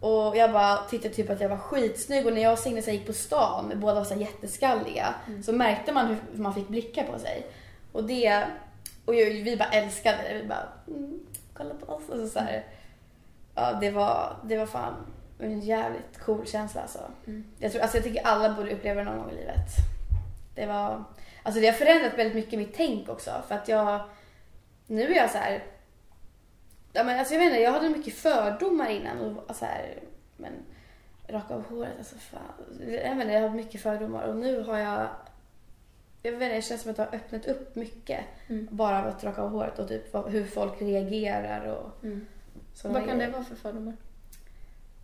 Och 0.00 0.36
jag 0.36 0.52
bara 0.52 0.76
tyckte 0.76 1.08
typ 1.08 1.30
att 1.30 1.40
jag 1.40 1.48
var 1.48 1.56
skitsnygg 1.56 2.26
och 2.26 2.32
när 2.32 2.42
jag 2.42 2.52
och 2.52 2.58
Signe 2.58 2.80
gick 2.80 3.06
på 3.06 3.12
stan, 3.12 3.72
båda 3.74 3.94
var 3.94 4.04
så 4.04 4.14
jätteskalliga, 4.14 5.14
så 5.44 5.52
märkte 5.52 5.92
man 5.92 6.06
hur 6.06 6.42
man 6.42 6.54
fick 6.54 6.68
blickar 6.68 7.04
på 7.04 7.18
sig. 7.18 7.46
Och 7.92 8.04
det, 8.04 8.44
och 9.04 9.14
vi 9.14 9.56
bara 9.58 9.68
älskade 9.68 10.16
det. 10.28 10.38
Vi 10.42 10.48
bara, 10.48 10.68
mm, 10.88 11.20
kolla 11.54 11.74
på 11.74 11.92
oss. 11.92 12.08
Och 12.08 12.18
så, 12.18 12.28
så 12.28 12.38
här, 12.38 12.64
ja 13.54 13.78
det 13.80 13.90
var, 13.90 14.36
det 14.44 14.56
var 14.56 14.66
fan 14.66 14.94
en 15.38 15.60
jävligt 15.60 16.18
cool 16.24 16.46
känsla 16.46 16.82
alltså. 16.82 17.10
Jag, 17.58 17.72
tror, 17.72 17.82
alltså 17.82 17.96
jag 17.96 18.04
tycker 18.04 18.26
alla 18.26 18.54
borde 18.54 18.74
uppleva 18.74 19.04
det 19.04 19.10
någon 19.10 19.18
gång 19.18 19.30
i 19.30 19.34
livet. 19.36 19.68
Det 20.54 20.66
var, 20.66 21.04
alltså 21.42 21.60
det 21.60 21.66
har 21.66 21.74
förändrat 21.74 22.18
väldigt 22.18 22.34
mycket 22.34 22.58
mitt 22.58 22.74
tänk 22.76 23.08
också 23.08 23.30
för 23.48 23.54
att 23.54 23.68
jag, 23.68 24.00
nu 24.86 25.02
är 25.02 25.16
jag 25.16 25.30
så 25.30 25.38
här. 25.38 25.64
Ja, 26.92 27.04
men 27.04 27.18
alltså 27.18 27.34
jag 27.34 27.40
vet 27.40 27.48
inte, 27.48 27.60
jag 27.60 27.72
hade 27.72 27.88
mycket 27.88 28.14
fördomar 28.14 28.88
innan. 28.90 29.38
Och 29.38 29.56
så 29.56 29.64
här, 29.64 29.98
men 30.36 30.52
raka 31.28 31.54
av 31.54 31.64
håret, 31.68 31.92
alltså 31.98 32.16
fan. 32.18 32.42
Jag, 33.04 33.16
menar, 33.16 33.32
jag 33.32 33.40
hade 33.40 33.54
mycket 33.54 33.80
fördomar 33.80 34.22
och 34.22 34.36
nu 34.36 34.62
har 34.62 34.78
jag... 34.78 35.08
Jag 36.22 36.32
vet 36.32 36.42
inte, 36.42 36.54
det 36.54 36.62
känns 36.62 36.82
som 36.82 36.90
att 36.90 36.98
jag 36.98 37.06
har 37.06 37.14
öppnat 37.14 37.46
upp 37.46 37.76
mycket. 37.76 38.20
Mm. 38.46 38.68
Bara 38.70 38.98
av 38.98 39.06
att 39.06 39.24
raka 39.24 39.42
av 39.42 39.50
håret 39.50 39.78
och 39.78 39.88
typ 39.88 40.14
hur 40.28 40.44
folk 40.44 40.82
reagerar 40.82 41.66
och 41.66 42.04
Mm. 42.04 42.26
Vad 42.84 42.94
kan 42.94 43.06
det 43.06 43.14
grejer. 43.14 43.30
vara 43.30 43.44
för 43.44 43.56
fördomar? 43.56 43.96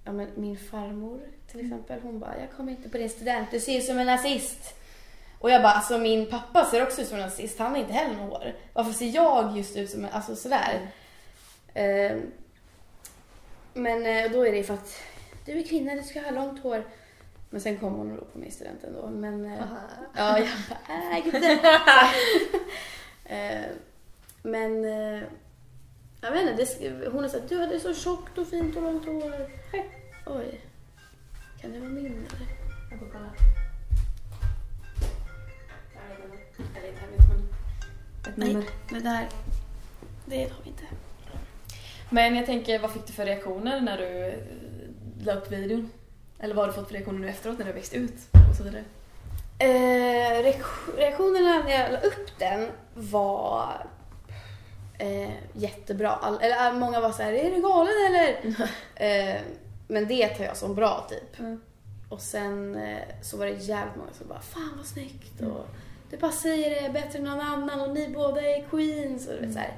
Ja, 0.05 0.13
men 0.13 0.29
min 0.35 0.57
farmor 0.57 1.21
till 1.51 1.61
Mm. 1.61 1.73
exempel, 1.73 2.01
hon 2.03 2.19
bara, 2.21 2.41
jag 2.41 2.53
kommer 2.57 2.73
inte 2.73 2.89
på 2.89 2.99
din 2.99 3.09
student, 3.11 3.51
du 3.51 3.61
ser 3.61 3.79
ut 3.79 3.85
som 3.85 3.99
en 3.99 4.07
nazist. 4.07 4.75
Och 5.39 5.51
jag 5.51 5.63
bara, 5.63 5.73
alltså 5.73 5.99
min 5.99 6.31
pappa 6.31 6.65
ser 6.65 6.83
också 6.83 7.03
ut 7.03 7.09
som 7.09 7.17
en 7.17 7.23
nazist, 7.23 7.59
han 7.59 7.71
har 7.71 7.79
inte 7.79 7.93
heller 7.93 8.15
något 8.17 8.31
hår. 8.43 8.55
Varför 8.73 8.93
ser 8.93 9.07
jag 9.07 9.57
just 9.57 9.77
ut 9.77 9.91
som 9.91 10.05
en, 10.05 10.11
alltså 10.11 10.37
sådär. 10.37 10.91
Eh, 11.75 12.17
men 13.75 14.07
eh, 14.07 14.31
då 14.33 14.47
är 14.47 14.53
det 14.53 14.63
för 14.65 14.75
att 14.75 14.97
du 15.47 15.53
är 15.59 15.63
kvinna, 15.63 15.95
du 15.95 16.03
ska 16.03 16.21
ha 16.21 16.31
långt 16.31 16.63
hår. 16.63 16.85
Men 17.51 17.61
sen 17.61 17.77
kom 17.79 17.93
hon 17.95 18.17
då 18.17 18.25
på 18.25 18.39
min 18.39 18.53
student 18.53 18.85
ändå. 18.85 19.07
Men 19.11 19.45
eh, 19.45 19.59
ja, 20.17 20.39
jag 20.39 20.49
bara, 20.69 21.17
äh, 21.19 21.25
gud. 21.25 21.35
eh, 23.25 23.63
men 24.43 24.85
jag 26.23 26.33
vet 26.33 26.51
inte, 26.61 26.65
det, 26.81 27.09
hon 27.09 27.23
har 27.23 27.29
sagt 27.31 27.49
du 27.49 27.59
hade 27.61 27.81
så 27.81 27.95
tjockt 27.95 28.39
och 28.39 28.47
fint 28.49 28.77
och 28.77 28.83
långt 28.83 29.05
hår. 29.07 29.51
Oj. 30.27 30.61
Kan 31.61 31.73
det 31.73 31.79
vara 31.79 31.91
min 31.91 32.07
eller? 32.07 32.47
Jag 32.91 32.99
får 32.99 33.07
kolla. 33.13 33.31
Ett 38.29 38.37
Nej, 38.37 38.57
det 38.91 39.01
där. 39.01 39.29
Det 40.27 40.37
har 40.43 40.63
vi 40.65 40.71
inte. 40.71 40.83
Men 42.11 42.37
jag 42.37 42.47
tänker, 42.47 42.79
vad 42.79 42.91
fick 42.93 43.07
du 43.07 43.13
för 43.13 43.25
reaktioner 43.27 43.81
när 43.81 43.99
du 43.99 44.27
eh, 44.27 44.35
la 45.25 45.35
upp 45.35 45.51
videon? 45.53 45.91
Eller 46.39 46.55
vad 46.55 46.65
har 46.65 46.73
du 46.73 46.79
fått 46.79 46.87
för 46.89 46.95
reaktioner 46.95 47.19
nu 47.19 47.29
efteråt 47.29 47.59
när 47.59 47.67
du 47.67 47.73
växt 47.73 47.95
ut? 47.95 48.15
Och 48.51 48.57
så 48.57 48.63
vidare? 48.65 48.85
Eh, 49.59 50.43
reak- 50.43 50.97
reaktionerna 50.97 51.63
när 51.65 51.71
jag 51.71 51.93
la 51.93 51.99
upp 52.01 52.39
den 52.39 52.69
var 52.95 53.87
eh, 55.03 55.31
jättebra. 55.53 56.11
All, 56.11 56.39
eller 56.41 56.69
eh, 56.69 56.75
många 56.75 57.01
var 57.01 57.13
så 57.13 57.23
här, 57.23 57.33
är 57.33 57.51
du 57.51 57.63
galen 57.63 57.93
eller? 58.09 58.39
eh, 59.35 59.41
men 59.89 60.09
det 60.09 60.29
tar 60.29 60.45
jag 60.45 60.57
som 60.57 60.75
bra 60.75 61.07
typ. 61.09 61.39
Mm. 61.39 61.61
Och 62.09 62.21
sen 62.21 62.77
eh, 62.77 62.99
så 63.23 63.37
var 63.37 63.47
det 63.47 63.53
jävligt 63.53 63.97
många 63.97 64.13
som 64.13 64.29
bara, 64.29 64.41
fan 64.41 64.73
vad 64.77 64.87
snyggt 64.87 65.41
Mm. 65.41 65.53
och 65.53 65.67
du 66.11 66.17
bara 66.17 66.33
säger 66.33 66.83
det 66.83 66.93
bättre 66.93 67.19
än 67.19 67.25
någon 67.25 67.41
annan 67.41 67.81
och 67.81 67.95
ni 67.95 68.09
båda 68.09 68.41
är 68.41 68.65
queens 68.71 69.29
och 69.29 69.35
du 69.35 69.41
vet 69.41 69.53
så 69.53 69.59
här. 69.59 69.73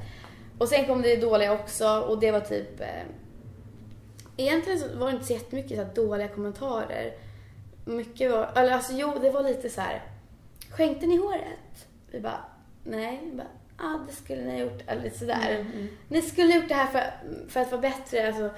Och 0.59 0.69
sen 0.69 0.87
kom 0.87 1.03
det 1.03 1.17
dåliga 1.17 1.53
också 1.53 1.89
och 1.89 2.21
det 2.21 2.31
var 2.31 2.41
typ 2.41 2.81
eh, 2.81 3.03
Egentligen 4.37 4.79
så 4.79 4.99
var 4.99 5.07
det 5.07 5.13
inte 5.13 5.27
så 5.27 5.33
jättemycket 5.33 5.79
så 5.79 6.03
dåliga 6.03 6.29
kommentarer. 6.29 7.13
Mycket 7.85 8.31
var, 8.31 8.51
eller 8.55 8.73
alltså 8.73 8.93
jo 8.93 9.13
det 9.23 9.31
var 9.31 9.43
lite 9.43 9.71
så 9.71 9.81
här. 9.81 10.03
Skänkte 10.71 11.07
ni 11.07 11.17
håret? 11.17 11.87
Vi 12.11 12.21
bara, 12.21 12.45
nej. 12.85 13.21
Vi 13.25 13.37
bara, 13.37 13.47
ah, 13.79 13.99
det 14.09 14.13
skulle 14.15 14.43
ni 14.43 14.51
ha 14.53 14.59
gjort. 14.59 14.83
Eller 14.87 15.11
sådär. 15.11 15.51
Mm, 15.51 15.73
mm. 15.73 15.89
Ni 16.09 16.23
skulle 16.23 16.53
ha 16.53 16.61
gjort 16.61 16.69
det 16.69 16.75
här 16.75 16.87
för, 16.87 17.05
för 17.49 17.61
att 17.61 17.71
vara 17.71 17.81
bättre. 17.81 18.27
Alltså, 18.27 18.51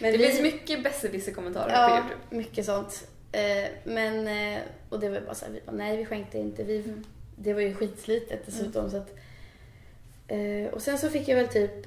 men 0.00 0.12
Det 0.12 0.18
vi- 0.18 0.26
finns 0.28 0.40
mycket 0.42 0.82
besserwisser-kommentarer 0.82 1.64
på 1.66 1.72
Ja, 1.72 1.96
Youtube. 1.98 2.36
mycket 2.36 2.66
sånt. 2.66 3.08
Eh, 3.32 3.70
men, 3.84 4.28
eh, 4.28 4.60
och 4.88 5.00
det 5.00 5.08
var 5.08 5.20
bara 5.20 5.34
såhär, 5.34 5.52
vi 5.52 5.60
bara, 5.66 5.72
nej 5.76 5.96
vi 5.96 6.04
skänkte 6.06 6.38
inte. 6.38 6.64
Vi, 6.64 6.78
Mm. 6.78 7.04
Det 7.36 7.54
var 7.54 7.60
ju 7.60 7.74
skitslitet 7.74 8.46
dessutom. 8.46 8.90
Så 8.90 8.96
att, 8.96 9.10
eh, 10.28 10.72
och 10.72 10.82
sen 10.82 10.98
så 10.98 11.10
fick 11.10 11.28
jag 11.28 11.36
väl 11.36 11.48
typ, 11.48 11.86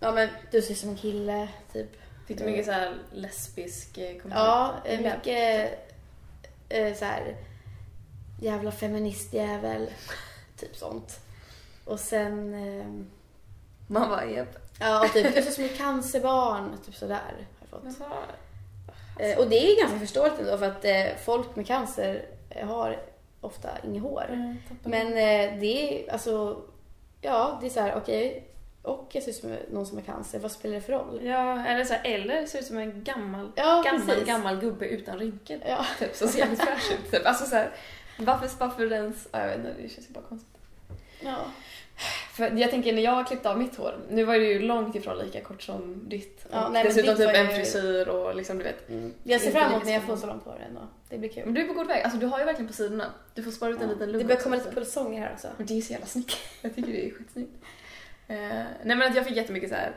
ja 0.00 0.12
men 0.12 0.28
du 0.50 0.62
ser 0.62 0.72
ut 0.72 0.78
som 0.78 0.88
en 0.90 0.96
kille, 0.96 1.48
typ. 1.72 1.88
Fick 2.26 2.38
du 2.38 2.44
mycket 2.44 2.66
så 2.66 2.72
här 2.72 2.94
lesbisk 3.12 3.94
kommentar? 4.22 4.82
Ja, 4.84 4.98
mycket 4.98 5.70
eh, 6.68 6.94
så 6.94 7.04
här 7.04 7.36
jävla 8.40 8.72
feministjävel, 8.72 9.90
typ 10.56 10.76
sånt. 10.76 11.20
Och 11.84 12.00
sen, 12.00 12.54
eh, 12.54 12.86
Man 13.86 14.08
bara, 14.08 14.26
japp. 14.26 14.56
ja 14.80 15.04
och 15.04 15.12
typ, 15.12 15.32
ser 15.32 15.38
ut 15.40 15.52
som 15.52 15.64
ett 15.64 15.76
cancerbarn, 15.78 16.78
typ 16.86 16.94
sådär 16.94 17.14
har 17.14 17.46
jag 17.60 17.68
fått. 17.70 17.84
Alltså, 17.86 18.04
Eh, 19.18 19.38
och 19.38 19.48
det 19.48 19.56
är 19.72 19.80
ganska 19.80 19.98
förståeligt 19.98 20.38
ändå 20.40 20.58
för 20.58 20.66
att 20.66 20.84
eh, 20.84 21.06
folk 21.24 21.56
med 21.56 21.66
cancer 21.66 22.24
eh, 22.50 22.66
har 22.68 22.98
ofta 23.40 23.68
inget 23.84 24.02
hår. 24.02 24.24
mm. 24.32 24.56
Men 24.84 25.06
eh, 25.06 25.60
det 25.60 26.04
är 26.06 26.12
alltså, 26.12 26.62
ja 27.20 27.58
det 27.60 27.66
är 27.66 27.70
så 27.70 27.80
här, 27.80 27.94
okej, 27.96 28.44
och 28.82 29.08
jag 29.12 29.22
ser 29.22 29.30
ut 29.30 29.36
som 29.36 29.56
någon 29.70 29.86
som 29.86 29.96
har 29.98 30.04
cancer, 30.04 30.38
vad 30.38 30.52
spelar 30.52 30.74
det 30.74 30.80
för 30.80 30.92
roll? 30.92 31.20
Ja, 31.22 31.64
eller 31.66 31.84
så 31.84 31.94
här, 31.94 32.04
eller 32.04 32.46
ser 32.46 32.58
ut 32.58 32.64
som 32.66 32.78
en 32.78 33.04
gammal, 33.04 33.52
Ja, 33.56 33.82
gammal, 33.84 34.06
precis. 34.06 34.26
gammal 34.26 34.60
gubbe 34.60 34.86
utan 34.86 35.18
rynkor. 35.18 35.58
Ja. 35.66 35.86
Typ, 35.98 36.16
som 36.16 36.28
ser 36.28 36.38
jävligt 36.38 36.62
fräsch 36.62 36.92
ut. 36.92 37.10
Typ. 37.10 37.26
Alltså 37.26 37.44
så 37.46 37.56
här, 37.56 37.70
varför, 38.18 38.48
varför 38.58 38.92
ens... 38.92 39.28
Ja, 39.32 39.40
jag 39.40 39.48
vet 39.48 39.58
inte, 39.58 39.82
det 39.82 39.88
känns 39.88 40.08
ju 40.08 40.12
bara 40.12 40.24
konstigt. 40.28 40.56
Ja. 41.20 41.36
För 42.32 42.50
jag 42.58 42.70
tänker 42.70 42.92
när 42.92 43.02
jag 43.02 43.26
klippte 43.26 43.50
av 43.50 43.58
mitt 43.58 43.76
hår, 43.76 43.98
nu 44.10 44.24
var 44.24 44.34
det 44.38 44.44
ju 44.44 44.58
långt 44.58 44.94
ifrån 44.94 45.18
lika 45.18 45.40
kort 45.40 45.62
som 45.62 46.08
ditt. 46.08 46.46
Ja, 46.50 46.68
nej, 46.68 46.84
dessutom 46.84 47.14
ditt 47.16 47.26
typ 47.26 47.36
en 47.36 47.46
ju- 47.50 47.56
frisyr 47.56 48.08
och 48.08 48.34
liksom 48.36 48.58
du 48.58 48.64
vet. 48.64 48.88
Mm. 48.88 49.14
Jag 49.24 49.40
ser 49.40 49.50
fram 49.50 49.72
emot 49.72 49.84
när 49.84 49.92
jag 49.92 50.02
får 50.02 50.16
så 50.16 50.26
långt 50.26 50.44
hår 50.44 50.60
ändå. 50.68 50.80
Det 51.08 51.18
blir 51.18 51.28
kul. 51.28 51.44
Men 51.44 51.54
du 51.54 51.60
är 51.62 51.66
på 51.68 51.72
god 51.74 51.86
väg, 51.86 52.02
alltså 52.02 52.18
du 52.18 52.26
har 52.26 52.38
ju 52.38 52.44
verkligen 52.44 52.66
på 52.68 52.72
sidorna. 52.74 53.04
Du 53.34 53.42
får 53.42 53.50
spara 53.50 53.70
ut 53.70 53.76
en 53.80 53.82
Ja. 53.88 53.92
liten 53.92 54.06
Det 54.08 54.12
lugg 54.12 54.22
börjar 54.26 54.36
också, 54.36 54.44
komma 54.44 54.56
lite 54.56 54.70
pulsonger 54.72 55.20
här 55.20 55.32
också. 55.34 55.48
Och 55.58 55.64
det 55.64 55.78
är 55.78 55.80
så 55.82 55.92
jävla 55.92 56.06
snyggt. 56.06 56.36
Jag 56.62 56.74
tycker 56.74 56.92
det 56.92 57.06
är 57.06 57.10
skitsnyggt. 57.10 57.52
Eh, 58.28 58.36
nej 58.38 58.96
men 58.96 59.02
att 59.02 59.16
jag 59.16 59.26
fick 59.26 59.36
jättemycket 59.36 59.68
så 59.70 59.74
här. 59.76 59.92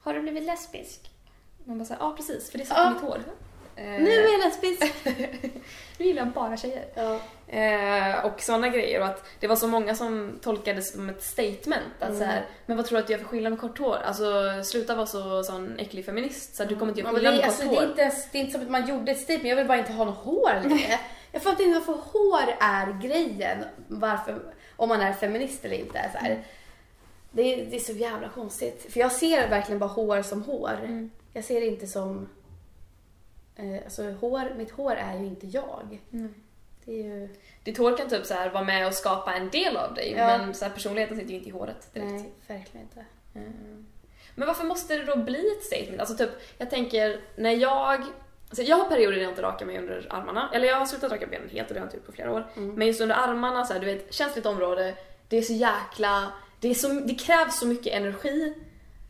Har 0.00 0.14
du 0.14 0.20
blivit 0.20 0.44
lesbisk? 0.44 1.10
Man 1.64 1.78
bara 1.78 1.84
såhär, 1.84 2.00
ja 2.00 2.14
precis, 2.16 2.50
för 2.50 2.58
det 2.58 2.64
satt 2.66 2.78
Ja. 2.78 2.90
i 2.90 2.94
mitt 2.94 3.02
hår. 3.02 3.20
Eh, 3.76 3.84
Nu 3.84 4.10
är 4.10 4.32
jag 4.32 4.40
lesbisk! 4.40 4.94
nu 5.98 6.06
gillar 6.06 6.22
jag 6.22 6.32
bara 6.32 6.56
tjejer. 6.56 6.84
ja. 6.94 7.20
Eh, 7.48 8.24
och 8.24 8.40
sådana 8.40 8.68
grejer 8.68 9.00
och 9.00 9.06
att 9.06 9.24
det 9.40 9.46
var 9.46 9.56
så 9.56 9.68
många 9.68 9.94
som 9.94 10.38
tolkade 10.42 10.76
det 10.76 10.82
som 10.82 11.08
ett 11.08 11.22
statement. 11.22 11.84
Att 12.00 12.08
Mm. 12.08 12.18
så 12.18 12.24
här, 12.24 12.44
men 12.66 12.76
vad 12.76 12.86
tror 12.86 12.96
du 12.96 13.00
att 13.00 13.06
du 13.06 13.12
gör 13.12 13.20
för 13.20 13.26
skillnad 13.26 13.52
med 13.52 13.60
kort 13.60 13.78
hår? 13.78 13.98
Alltså 14.04 14.24
sluta 14.64 14.94
vara 14.94 15.06
så 15.06 15.42
sån 15.44 15.78
äcklig 15.78 16.04
feminist 16.04 16.54
så 16.56 16.62
att 16.62 16.68
du 16.68 16.76
kommer 16.76 16.92
inte 16.92 17.00
göra 17.00 17.12
men 17.12 17.20
skillnad 17.20 17.34
med 17.34 17.44
kort 17.44 17.48
alltså, 17.60 17.68
det, 17.68 17.76
är 17.76 17.88
inte 17.88 18.02
ens, 18.02 18.30
det 18.30 18.38
är 18.38 18.40
inte 18.40 18.52
som 18.52 18.62
att 18.62 18.70
man 18.70 18.86
gjorde 18.88 19.12
ett 19.12 19.20
statement, 19.20 19.48
jag 19.48 19.56
vill 19.56 19.66
bara 19.66 19.78
inte 19.78 19.92
ha 19.92 20.04
något 20.04 20.16
hår 20.24 20.60
längre. 20.68 20.98
jag 21.32 21.42
fattar 21.42 21.64
inte 21.64 21.78
varför 21.78 22.02
hår 22.12 22.54
är 22.60 23.00
grejen. 23.02 23.64
Varför, 23.88 24.38
om 24.76 24.88
man 24.88 25.00
är 25.00 25.12
feminist 25.12 25.64
eller 25.64 25.76
inte. 25.76 26.10
Så 26.12 26.18
här. 26.18 26.42
Det, 27.30 27.42
är, 27.42 27.66
det 27.66 27.76
är 27.76 27.80
så 27.80 27.92
jävla 27.92 28.28
konstigt. 28.28 28.92
För 28.92 29.00
jag 29.00 29.12
ser 29.12 29.48
verkligen 29.48 29.78
bara 29.78 29.90
hår 29.90 30.22
som 30.22 30.42
hår. 30.42 30.78
Mm. 30.84 31.10
Jag 31.32 31.44
ser 31.44 31.60
det 31.60 31.66
inte 31.66 31.86
som... 31.86 32.28
Eh, 33.56 33.82
alltså 33.84 34.10
hår, 34.10 34.54
mitt 34.56 34.70
hår 34.70 34.92
är 34.94 35.18
ju 35.18 35.26
inte 35.26 35.46
jag. 35.46 36.02
Mm. 36.12 36.34
Det 36.84 37.00
är 37.00 37.04
ju... 37.04 37.28
Ditt 37.64 37.78
hår 37.78 37.96
kan 37.96 38.08
typ 38.08 38.26
så 38.26 38.34
här 38.34 38.50
vara 38.50 38.64
med 38.64 38.86
och 38.86 38.94
skapa 38.94 39.34
en 39.34 39.50
del 39.50 39.76
av 39.76 39.94
dig 39.94 40.14
Ja. 40.16 40.26
men 40.26 40.54
så 40.54 40.64
här, 40.64 40.72
personligheten 40.72 41.16
sitter 41.16 41.30
ju 41.30 41.36
inte 41.36 41.48
i 41.48 41.52
håret 41.52 41.94
direkt. 41.94 42.10
Nej, 42.10 42.32
verkligen 42.46 42.86
inte. 42.86 43.04
Mm. 43.34 43.86
Men 44.34 44.48
varför 44.48 44.64
måste 44.64 44.98
det 44.98 45.04
då 45.04 45.16
bli 45.16 45.52
ett 45.58 45.64
statement? 45.64 46.00
Alltså 46.00 46.16
typ, 46.16 46.30
jag 46.58 46.70
tänker 46.70 47.20
när 47.36 47.50
jag... 47.50 48.04
Alltså 48.48 48.62
jag 48.62 48.76
har 48.76 48.88
perioder 48.88 49.16
där 49.16 49.22
jag 49.22 49.32
inte 49.32 49.42
rakar 49.42 49.66
mig 49.66 49.78
under 49.78 50.06
armarna. 50.10 50.50
Eller 50.54 50.68
jag 50.68 50.76
har 50.76 50.86
slutat 50.86 51.12
raka 51.12 51.26
benen 51.26 51.48
helt 51.48 51.68
och 51.68 51.74
det 51.74 51.80
har 51.80 51.86
jag 51.86 51.88
inte 51.88 51.96
gjort 51.96 52.06
på 52.06 52.12
flera 52.12 52.32
år. 52.32 52.46
Mm. 52.56 52.74
Men 52.74 52.86
just 52.86 53.00
under 53.00 53.16
armarna, 53.16 53.64
så 53.64 53.72
här, 53.72 53.80
du 53.80 53.86
vet, 53.86 54.14
känsligt 54.14 54.46
område. 54.46 54.94
Det 55.28 55.36
är 55.36 55.42
så 55.42 55.52
jäkla... 55.52 56.32
Det, 56.60 56.74
så, 56.74 56.88
det 56.88 57.14
krävs 57.14 57.58
så 57.58 57.66
mycket 57.66 57.92
energi 57.92 58.54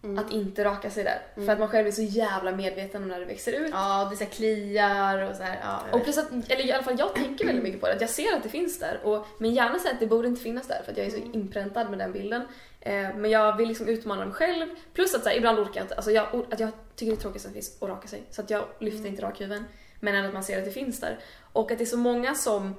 Mm. 0.06 0.18
att 0.24 0.32
inte 0.32 0.64
raka 0.64 0.90
sig 0.90 1.04
där. 1.04 1.44
För 1.46 1.52
att 1.52 1.58
man 1.58 1.68
själv 1.68 1.86
är 1.86 1.90
så 1.90 2.02
jävla 2.02 2.52
medveten 2.52 3.02
om 3.02 3.08
när 3.08 3.20
det 3.20 3.24
växer 3.26 3.52
ut. 3.52 3.70
Ja, 3.72 4.08
det 4.10 4.16
så 4.16 4.26
kliar 4.26 5.30
och 5.30 5.36
så 5.36 5.42
här. 5.42 5.58
Ja, 5.62 5.82
Och 5.98 6.04
plus 6.04 6.18
att, 6.18 6.30
eller 6.48 6.66
i 6.66 6.72
alla 6.72 6.82
fall 6.82 6.94
jag 6.98 7.14
tänker 7.14 7.44
väldigt 7.46 7.64
mycket 7.64 7.80
på 7.80 7.86
det, 7.86 7.92
att 7.94 8.00
jag 8.00 8.10
ser 8.10 8.36
att 8.36 8.42
det 8.42 8.48
finns 8.48 8.78
där 8.78 9.00
och 9.04 9.26
min 9.38 9.54
hjärna 9.54 9.78
säger 9.78 9.94
att 9.94 10.00
det 10.00 10.06
borde 10.06 10.28
inte 10.28 10.42
finnas 10.42 10.66
där 10.68 10.80
för 10.84 10.92
att 10.92 10.98
jag 10.98 11.06
är 11.06 11.10
så 11.10 11.16
inpräntad 11.16 11.90
med 11.90 11.98
den 11.98 12.12
bilden. 12.12 12.42
Eh, 12.80 13.16
men 13.16 13.30
jag 13.30 13.56
vill 13.56 13.68
liksom 13.68 13.88
utmana 13.88 14.24
mig 14.24 14.34
själv. 14.34 14.66
Plus 14.94 15.14
att 15.14 15.22
så 15.22 15.28
här, 15.28 15.36
ibland 15.36 15.58
orkar 15.58 15.74
jag 15.74 15.84
inte, 15.84 15.94
alltså 15.94 16.10
jag, 16.10 16.26
att 16.50 16.60
jag 16.60 16.70
tycker 16.96 17.12
det 17.12 17.18
är 17.18 17.20
tråkigt 17.22 17.42
som 17.42 17.52
finns 17.52 17.82
att 17.82 17.88
raka 17.88 18.08
sig. 18.08 18.22
Så 18.30 18.40
att 18.42 18.50
jag 18.50 18.64
lyfter 18.78 18.98
Mm. 19.00 19.10
inte 19.12 19.22
rakhyveln. 19.22 19.64
Men 20.00 20.14
ändå 20.14 20.28
att 20.28 20.34
man 20.34 20.44
ser 20.44 20.58
att 20.58 20.64
det 20.64 20.70
finns 20.70 21.00
där. 21.00 21.18
Och 21.52 21.70
att 21.72 21.78
det 21.78 21.84
är 21.84 21.86
så 21.86 21.96
många 21.96 22.34
som 22.34 22.74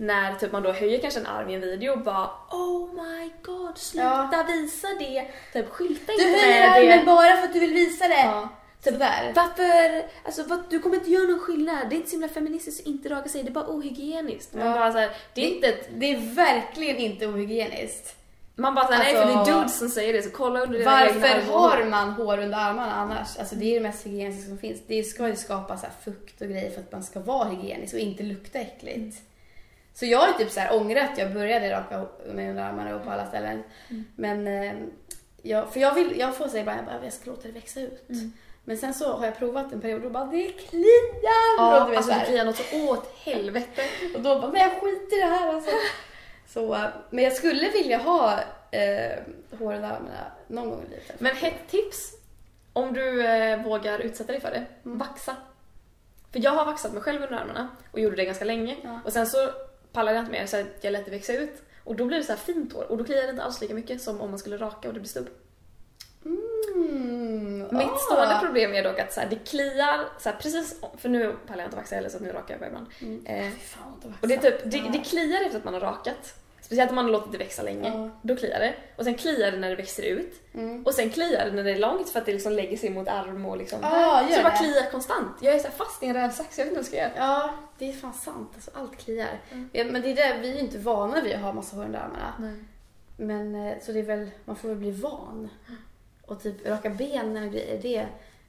när 0.00 0.34
typ 0.34 0.52
man 0.52 0.62
då 0.62 0.72
höjer 0.72 1.00
kanske 1.00 1.20
en 1.20 1.26
arm 1.26 1.50
i 1.50 1.54
en 1.54 1.60
video 1.60 1.96
bara 1.96 2.30
Oh 2.50 2.88
my 2.94 3.30
god, 3.42 3.78
sluta 3.78 4.44
visa 4.48 4.88
det! 4.98 5.26
Typ 5.52 5.68
skylta 5.70 6.12
Du 6.18 6.28
inte 6.28 6.40
höjer 6.40 6.70
med 6.78 6.88
det. 6.88 6.92
armen 6.94 7.06
bara 7.06 7.36
för 7.36 7.44
att 7.44 7.52
du 7.52 7.60
vill 7.60 7.74
visa 7.74 8.08
det. 8.08 8.14
Ja. 8.20 8.48
Typ, 8.82 8.92
Sådär. 8.92 9.32
varför, 9.34 10.04
alltså 10.24 10.42
vad, 10.42 10.62
du 10.70 10.78
kommer 10.80 10.96
inte 10.96 11.10
göra 11.10 11.28
någon 11.28 11.40
skillnad. 11.40 11.76
Det 11.90 11.94
är 11.94 11.96
inte 11.96 12.08
så 12.10 12.14
himla 12.14 12.28
feministiskt 12.28 12.80
att 12.80 12.86
inte 12.86 13.08
raka 13.08 13.28
sig, 13.28 13.42
det 13.42 13.48
är 13.48 13.52
bara 13.52 13.68
ohygieniskt. 13.68 14.54
Man 14.54 14.66
Ja. 14.66 14.72
bara 14.74 14.92
så 14.92 14.98
här, 14.98 15.10
det 15.34 15.40
är 15.40 15.54
inte 15.54 15.68
ett, 15.68 15.88
Det 15.96 16.06
är 16.12 16.34
verkligen 16.34 16.96
inte 16.96 17.26
ohygieniskt. 17.26 18.16
man 18.56 18.74
bara 18.74 18.86
såhär, 18.86 18.98
nej 19.04 19.14
för 19.14 19.26
det 19.26 19.32
är 19.32 19.36
Alltså, 19.38 19.52
dudes 19.54 19.78
som 19.78 19.88
säger 19.88 20.12
det 20.12 20.22
så 20.22 20.30
kolla 20.30 20.60
under 20.60 20.78
dina 20.78 20.90
Varför 20.90 21.52
har 21.52 21.84
man 21.84 22.10
hår 22.10 22.38
under 22.38 22.58
armarna 22.58 22.92
annars? 22.94 23.38
Alltså 23.38 23.54
det 23.54 23.64
är 23.70 23.74
det 23.74 23.80
mest 23.80 24.06
hygieniska 24.06 24.48
som 24.48 24.58
finns. 24.58 24.80
Det 24.86 25.02
ska 25.02 25.28
ju 25.28 25.36
skapa 25.36 25.76
så 25.76 25.86
fukt 26.04 26.40
och 26.40 26.48
grejer 26.48 26.70
för 26.70 26.80
att 26.80 26.92
man 26.92 27.02
ska 27.02 27.20
vara 27.20 27.48
hygienisk 27.48 27.94
och 27.94 28.00
inte 28.00 28.22
lukta 28.22 28.58
äckligt. 28.58 29.16
Så 29.98 30.06
jag 30.06 30.18
har 30.18 30.32
typ 30.32 30.50
så 30.50 30.60
här 30.60 30.76
ångrat 30.76 31.12
att 31.12 31.18
jag 31.18 31.32
började 31.32 31.70
raka 31.70 32.06
mig 32.26 32.50
under 32.50 32.62
armarna 32.62 32.96
och 32.96 33.04
på 33.04 33.10
alla 33.10 33.26
ställen. 33.26 33.62
Mm. 33.90 34.04
Men 34.16 34.46
eh, 34.46 34.74
jag, 35.42 35.72
för 35.72 35.80
jag 35.80 35.94
vill, 35.94 36.18
jag 36.18 36.36
får 36.36 36.48
säga 36.48 36.64
bara, 36.64 36.76
jag, 36.76 36.84
bara, 36.84 37.04
jag 37.04 37.12
ska 37.12 37.30
låta 37.30 37.42
det 37.48 37.52
växa 37.54 37.80
ut. 37.80 38.08
Mm. 38.10 38.32
Men 38.64 38.78
sen 38.78 38.94
så 38.94 39.12
har 39.12 39.24
jag 39.24 39.38
provat 39.38 39.72
en 39.72 39.80
period 39.80 40.04
och 40.04 40.10
bara, 40.10 40.24
det 40.24 40.48
kliar! 40.48 41.56
Ja, 41.58 41.80
och, 41.80 41.86
du 41.86 41.90
vet, 41.90 41.96
alltså 41.96 42.12
så 42.12 42.18
det 42.18 42.24
kliar 42.24 42.44
något 42.44 42.56
så 42.56 42.88
åt 42.92 43.12
helvete. 43.24 43.82
och 44.14 44.20
då 44.20 44.40
bara, 44.40 44.50
men 44.50 44.60
jag 44.60 44.70
skiter 44.72 45.16
i 45.18 45.20
det 45.20 45.26
här 45.26 45.54
alltså. 45.54 45.70
Så, 46.48 46.74
eh, 46.74 46.86
men 47.10 47.24
jag 47.24 47.32
skulle 47.32 47.70
vilja 47.70 47.98
ha 47.98 48.32
eh, 48.70 49.18
hår 49.58 49.74
under 49.74 49.88
armarna 49.88 50.32
någon 50.46 50.70
gång 50.70 50.82
i 50.86 50.90
livet. 50.90 51.20
Men 51.20 51.36
hett 51.36 51.68
tips, 51.70 52.12
om 52.72 52.92
du 52.92 53.26
eh, 53.26 53.62
vågar 53.62 53.98
utsätta 53.98 54.32
dig 54.32 54.40
för 54.40 54.50
det, 54.50 54.64
Mm. 54.84 54.98
vaxa. 54.98 55.36
För 56.32 56.40
jag 56.44 56.50
har 56.50 56.64
vaxat 56.64 56.92
mig 56.92 57.02
själv 57.02 57.22
under 57.22 57.36
armarna 57.38 57.68
och 57.92 58.00
gjorde 58.00 58.16
det 58.16 58.24
ganska 58.24 58.44
länge. 58.44 58.76
Ja. 58.82 59.00
Och 59.04 59.12
sen 59.12 59.26
så 59.26 59.38
pallade 59.98 60.16
jag 60.16 60.22
inte 60.22 60.32
mer 60.32 60.46
så 60.46 60.64
jag 60.80 60.92
lät 60.92 61.04
det 61.04 61.10
växa 61.10 61.32
ut. 61.32 61.62
Och 61.84 61.96
då 61.96 62.04
blir 62.04 62.18
det 62.18 62.24
så 62.24 62.32
här 62.32 62.38
fint 62.38 62.72
hår 62.72 62.90
och 62.90 62.98
då 62.98 63.04
kliar 63.04 63.22
det 63.22 63.30
inte 63.30 63.42
alls 63.42 63.60
lika 63.60 63.74
mycket 63.74 64.02
som 64.02 64.20
om 64.20 64.30
man 64.30 64.38
skulle 64.38 64.56
raka 64.56 64.88
och 64.88 64.94
det 64.94 65.00
blir 65.00 65.08
stubb. 65.08 65.28
Mm, 66.24 67.58
Mitt 67.58 67.88
ah. 67.88 67.96
stående 67.96 68.38
problem 68.42 68.74
är 68.74 68.84
dock 68.84 68.98
att 68.98 69.12
så 69.12 69.20
här, 69.20 69.28
det 69.30 69.36
kliar, 69.36 70.08
så 70.18 70.28
här, 70.28 70.36
precis, 70.36 70.80
för 70.98 71.08
nu 71.08 71.36
pallar 71.46 71.62
jag 71.62 71.66
inte 71.66 71.76
vaxa 71.76 71.94
heller 71.94 72.08
så 72.08 72.18
nu 72.18 72.32
rakar 72.32 72.54
jag 72.54 72.60
bara 72.60 72.66
ibland. 72.66 72.86
Mm. 73.00 73.26
Eh, 73.26 73.52
fan, 73.60 74.14
och 74.20 74.28
det, 74.28 74.34
är 74.34 74.50
typ, 74.50 74.62
det, 74.64 74.90
det 74.92 74.98
kliar 74.98 75.42
efter 75.42 75.58
att 75.58 75.64
man 75.64 75.74
har 75.74 75.80
rakat. 75.80 76.34
Speciellt 76.68 76.90
om 76.90 76.96
man 76.96 77.04
har 77.04 77.12
låtit 77.12 77.32
det 77.32 77.38
växa 77.38 77.62
länge. 77.62 77.88
Ja. 77.88 78.10
Då 78.22 78.36
kliar 78.36 78.60
det. 78.60 78.74
Och 78.96 79.04
sen 79.04 79.14
kliar 79.14 79.50
det 79.50 79.58
när 79.58 79.70
det 79.70 79.76
växer 79.76 80.02
ut. 80.02 80.34
Mm. 80.54 80.82
Och 80.86 80.94
sen 80.94 81.10
kliar 81.10 81.44
det 81.44 81.52
när 81.52 81.64
det 81.64 81.70
är 81.70 81.78
långt 81.78 82.08
för 82.10 82.18
att 82.20 82.26
det 82.26 82.32
liksom 82.32 82.52
lägger 82.52 82.76
sig 82.76 82.90
mot 82.90 83.08
arm 83.08 83.46
och 83.46 83.56
liksom 83.56 83.78
Ah, 83.82 84.28
Så 84.28 84.36
det 84.36 84.42
bara 84.42 84.56
kliar 84.56 84.90
konstant. 84.90 85.36
Jag 85.40 85.54
är 85.54 85.58
så 85.58 85.68
fast 85.70 86.02
i 86.02 86.06
en 86.06 86.14
rävsax, 86.14 86.58
jag 86.58 86.64
vet 86.64 86.72
inte 86.72 86.92
vad 86.92 87.00
jag 87.00 87.10
ska 87.10 87.20
göra. 87.20 87.28
Ja, 87.32 87.50
det 87.78 87.88
är 87.88 87.92
fan 87.92 88.12
sant. 88.12 88.50
Alltså, 88.54 88.70
allt 88.74 88.96
kliar. 88.98 89.40
Mm. 89.52 89.92
Men 89.92 90.02
det 90.02 90.10
är 90.10 90.14
det, 90.16 90.38
vi 90.40 90.50
är 90.50 90.54
ju 90.54 90.60
inte 90.60 90.78
vana 90.78 91.20
vid 91.20 91.34
att 91.34 91.40
ha 91.40 91.52
massa 91.52 91.76
hår 91.76 91.84
under 91.84 91.98
armarna. 91.98 92.34
Nej. 92.38 92.54
Men 93.16 93.54
eh, 93.54 93.74
så 93.82 93.92
det 93.92 93.98
är 93.98 94.02
väl, 94.02 94.30
man 94.44 94.56
får 94.56 94.68
väl 94.68 94.78
bli 94.78 94.90
van. 94.90 95.48
Och 96.26 96.42
typ 96.42 96.66
raka 96.66 96.90
benen 96.90 97.44
och 97.44 97.52
grejer, 97.52 97.78
det, 97.82 98.06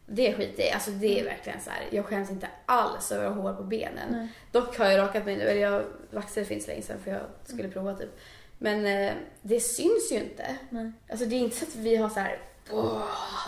det 0.09 0.33
skiter 0.33 0.63
jag. 0.63 0.73
Alltså 0.73 0.91
det 0.91 1.19
är 1.19 1.23
verkligen 1.25 1.61
så 1.61 1.69
här. 1.69 1.83
jag 1.91 2.05
skäms 2.05 2.29
inte 2.31 2.47
alls 2.65 3.11
över 3.11 3.25
att 3.25 3.35
ha 3.35 3.41
hår 3.41 3.53
på 3.53 3.63
benen. 3.63 4.09
Nej. 4.11 4.27
Dock 4.51 4.77
har 4.77 4.85
jag 4.85 4.97
rakat 4.99 5.25
mig 5.25 5.37
nu, 5.37 5.43
eller 5.43 5.61
jag 5.61 5.83
vaxade 6.11 6.45
finns 6.45 6.67
länge 6.67 6.81
sedan 6.81 6.97
för 7.03 7.11
jag 7.11 7.21
skulle 7.43 7.69
prova 7.69 7.93
typ. 7.93 8.19
Men 8.57 8.85
eh, 8.85 9.13
det 9.41 9.59
syns 9.59 10.11
ju 10.11 10.15
inte. 10.15 10.55
Nej. 10.69 10.91
Alltså 11.09 11.25
det 11.25 11.35
är 11.35 11.39
inte 11.39 11.55
så 11.55 11.65
att 11.65 11.75
vi 11.75 11.95
har 11.95 12.09
så 12.09 12.19
här. 12.19 12.37
Åh, 12.71 13.03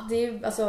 det 0.10 0.16
är 0.16 0.32
ju 0.32 0.46
alltså. 0.46 0.64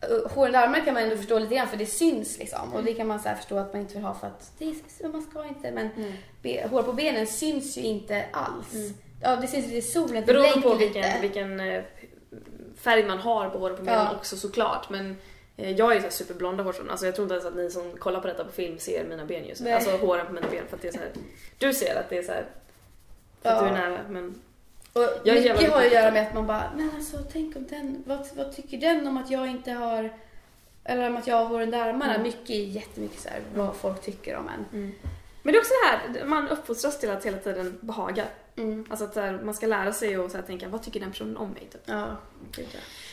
eh, 0.00 0.30
Hår 0.34 0.46
under 0.46 0.60
armarna 0.62 0.84
kan 0.84 0.94
man 0.94 1.02
ändå 1.02 1.16
förstå 1.16 1.38
lite 1.38 1.54
grann 1.54 1.68
för 1.68 1.76
det 1.76 1.86
syns 1.86 2.38
liksom. 2.38 2.72
Och 2.74 2.84
det 2.84 2.94
kan 2.94 3.06
man 3.06 3.20
så 3.20 3.28
förstå 3.38 3.58
att 3.58 3.72
man 3.72 3.82
inte 3.82 3.94
vill 3.94 4.02
ha 4.02 4.14
för 4.14 4.26
att 4.26 4.52
det 4.58 4.64
är 5.00 5.08
man 5.08 5.22
ska 5.22 5.44
inte. 5.48 5.70
Men 5.72 5.88
Mm. 5.96 6.12
be, 6.42 6.66
hår 6.70 6.82
på 6.82 6.92
benen 6.92 7.26
syns 7.26 7.76
ju 7.78 7.82
inte 7.82 8.24
alls. 8.32 8.74
Mm. 8.74 8.94
Ja, 9.22 9.36
det 9.36 9.46
syns 9.46 9.64
lite 9.66 9.76
i 9.76 9.82
solen, 9.82 10.14
det 10.14 10.32
Beroende 10.32 10.60
på 10.68 10.74
vilken, 10.74 11.20
vilken 11.20 11.60
eh, 11.60 11.82
färg 12.82 13.04
man 13.06 13.18
har 13.18 13.48
på 13.50 13.58
håret 13.58 13.76
på 13.76 13.82
benen 13.82 14.06
Ja. 14.10 14.16
också 14.16 14.36
såklart. 14.36 14.90
Men 14.90 15.16
eh, 15.56 15.70
jag 15.70 15.96
är 15.96 16.00
ju 16.00 16.10
superblonda 16.10 16.62
hårstrån. 16.62 16.90
Alltså 16.90 17.06
jag 17.06 17.14
tror 17.14 17.24
inte 17.24 17.34
ens 17.34 17.46
att 17.46 17.54
ni 17.56 17.70
som 17.70 17.92
kollar 17.98 18.20
på 18.20 18.26
detta 18.26 18.44
på 18.44 18.52
film 18.52 18.78
ser 18.78 19.04
mina 19.04 19.24
ben 19.24 19.44
just 19.46 19.60
nu. 19.60 19.70
Alltså 19.70 19.96
håren 19.96 20.26
på 20.26 20.32
mina 20.32 20.46
ben. 20.50 20.64
För 20.68 20.76
att 20.76 20.82
det 20.82 20.88
är 20.88 20.92
så 20.92 20.98
här, 20.98 21.10
du 21.58 21.74
ser 21.74 21.96
att 22.00 22.10
det 22.10 22.18
är 22.18 22.22
så 22.22 22.32
här, 22.32 22.44
för 23.42 23.50
att 23.50 23.56
Ja. 23.56 23.62
du 23.62 23.68
är 23.68 23.72
nära. 23.88 23.98
Men 24.08 24.34
Och 24.92 25.02
Jag 25.24 25.34
mycket 25.34 25.70
har 25.72 25.80
ju 25.82 25.86
att 25.86 25.92
göra 25.92 26.10
med 26.10 26.28
att 26.28 26.34
man 26.34 26.46
bara, 26.46 26.72
men 26.76 26.90
alltså 26.96 27.16
tänk 27.32 27.56
om 27.56 27.66
den, 27.66 28.02
vad, 28.06 28.26
vad 28.36 28.56
tycker 28.56 28.78
den 28.78 29.06
om 29.06 29.16
att 29.16 29.30
jag 29.30 29.46
inte 29.48 29.70
har, 29.72 30.10
eller 30.84 31.06
om 31.08 31.16
att 31.16 31.26
jag 31.26 31.36
har 31.36 31.44
hår 31.44 31.60
under 31.60 31.78
armarna? 31.78 32.10
Mm. 32.14 32.22
Mycket 32.22 32.50
är 32.50 32.54
jättemycket 32.64 33.20
så 33.20 33.28
här, 33.28 33.40
vad 33.54 33.76
folk 33.76 34.02
tycker 34.02 34.36
om 34.36 34.48
en. 34.48 34.92
Men 35.42 35.52
det 35.52 35.58
är 35.58 35.60
också 35.60 35.72
det 35.82 36.18
här, 36.18 36.24
man 36.24 36.48
uppfostras 36.48 37.00
till 37.00 37.10
att 37.10 37.26
hela 37.26 37.38
tiden 37.38 37.78
behaga. 37.80 38.24
Mm. 38.56 38.86
Alltså 38.90 39.04
att 39.04 39.16
här, 39.16 39.40
man 39.44 39.54
ska 39.54 39.66
lära 39.66 39.92
sig 39.92 40.18
och 40.18 40.30
så 40.30 40.36
här, 40.36 40.44
tänka, 40.44 40.68
vad 40.68 40.82
tycker 40.82 41.00
den 41.00 41.10
personen 41.10 41.36
om 41.36 41.50
mig? 41.50 41.68
Typ. 41.72 41.82
Ja, 41.84 42.16
ja. 42.56 42.64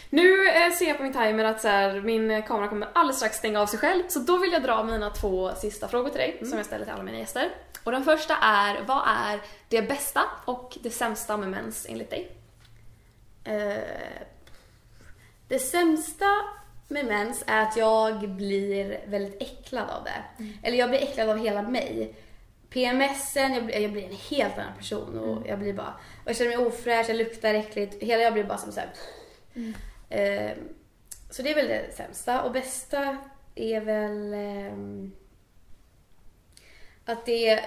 Nu 0.09 0.47
eh, 0.49 0.71
ser 0.71 0.87
jag 0.87 0.97
på 0.97 1.03
min 1.03 1.13
timer 1.13 1.43
att 1.43 1.61
så 1.61 1.67
här, 1.67 2.01
min 2.01 2.43
kamera 2.43 2.67
kommer 2.67 2.87
alldeles 2.93 3.17
strax 3.17 3.37
stänga 3.37 3.61
av 3.61 3.65
sig 3.65 3.79
själv, 3.79 4.03
så 4.07 4.19
då 4.19 4.37
vill 4.37 4.51
jag 4.51 4.63
dra 4.63 4.83
mina 4.83 5.09
två 5.09 5.51
sista 5.55 5.87
frågor 5.87 6.09
till 6.09 6.19
dig 6.19 6.41
som 6.43 6.57
jag 6.57 6.65
ställer 6.65 6.85
till 6.85 6.93
alla 6.93 7.03
mina 7.03 7.17
gäster. 7.17 7.49
Och 7.83 7.91
den 7.91 8.03
första 8.03 8.35
är, 8.35 8.83
vad 8.87 9.03
är 9.07 9.41
det 9.69 9.81
bästa 9.81 10.21
och 10.45 10.77
det 10.81 10.89
sämsta 10.89 11.37
med 11.37 11.49
mens 11.49 11.85
enligt 11.89 12.09
dig? 12.09 12.31
Eh, 13.43 13.83
det 15.47 15.59
sämsta 15.59 16.25
med 16.89 17.05
mens 17.05 17.43
är 17.47 17.61
att 17.61 17.77
jag 17.77 18.29
blir 18.29 19.01
väldigt 19.07 19.41
äcklad 19.41 19.89
av 19.89 20.03
det. 20.03 20.45
Eller 20.63 20.77
jag 20.77 20.89
blir 20.89 20.99
äcklad 20.99 21.29
av 21.29 21.37
hela 21.37 21.61
mig. 21.61 22.15
PMSen, 22.69 23.53
jag 23.53 23.65
blir, 23.65 23.79
jag 23.79 23.91
blir 23.91 24.03
en 24.03 24.15
helt 24.29 24.57
annan 24.57 24.77
person 24.77 25.19
och 25.19 25.47
jag 25.47 25.59
blir 25.59 25.73
bara, 25.73 25.93
jag 26.25 26.35
känner 26.35 26.57
mig 26.57 26.67
ofräsch, 26.67 27.09
jag 27.09 27.17
luktar 27.17 27.53
äckligt, 27.53 28.03
hela 28.03 28.23
jag 28.23 28.33
blir 28.33 28.43
bara 28.43 28.57
som 28.57 28.71
såhär. 28.71 28.89
Eh, 30.09 30.51
så 31.29 31.41
det 31.41 31.51
är 31.51 31.55
väl 31.55 31.67
det 31.67 31.95
sämsta. 31.95 32.41
Och 32.41 32.51
bästa 32.51 33.17
är 33.55 33.81
väl 33.81 34.33
ehm, 34.33 35.11
att 37.05 37.25
det 37.25 37.59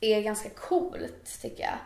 är 0.00 0.20
ganska 0.20 0.48
coolt 0.50 1.40
tycker 1.42 1.62
jag. 1.62 1.78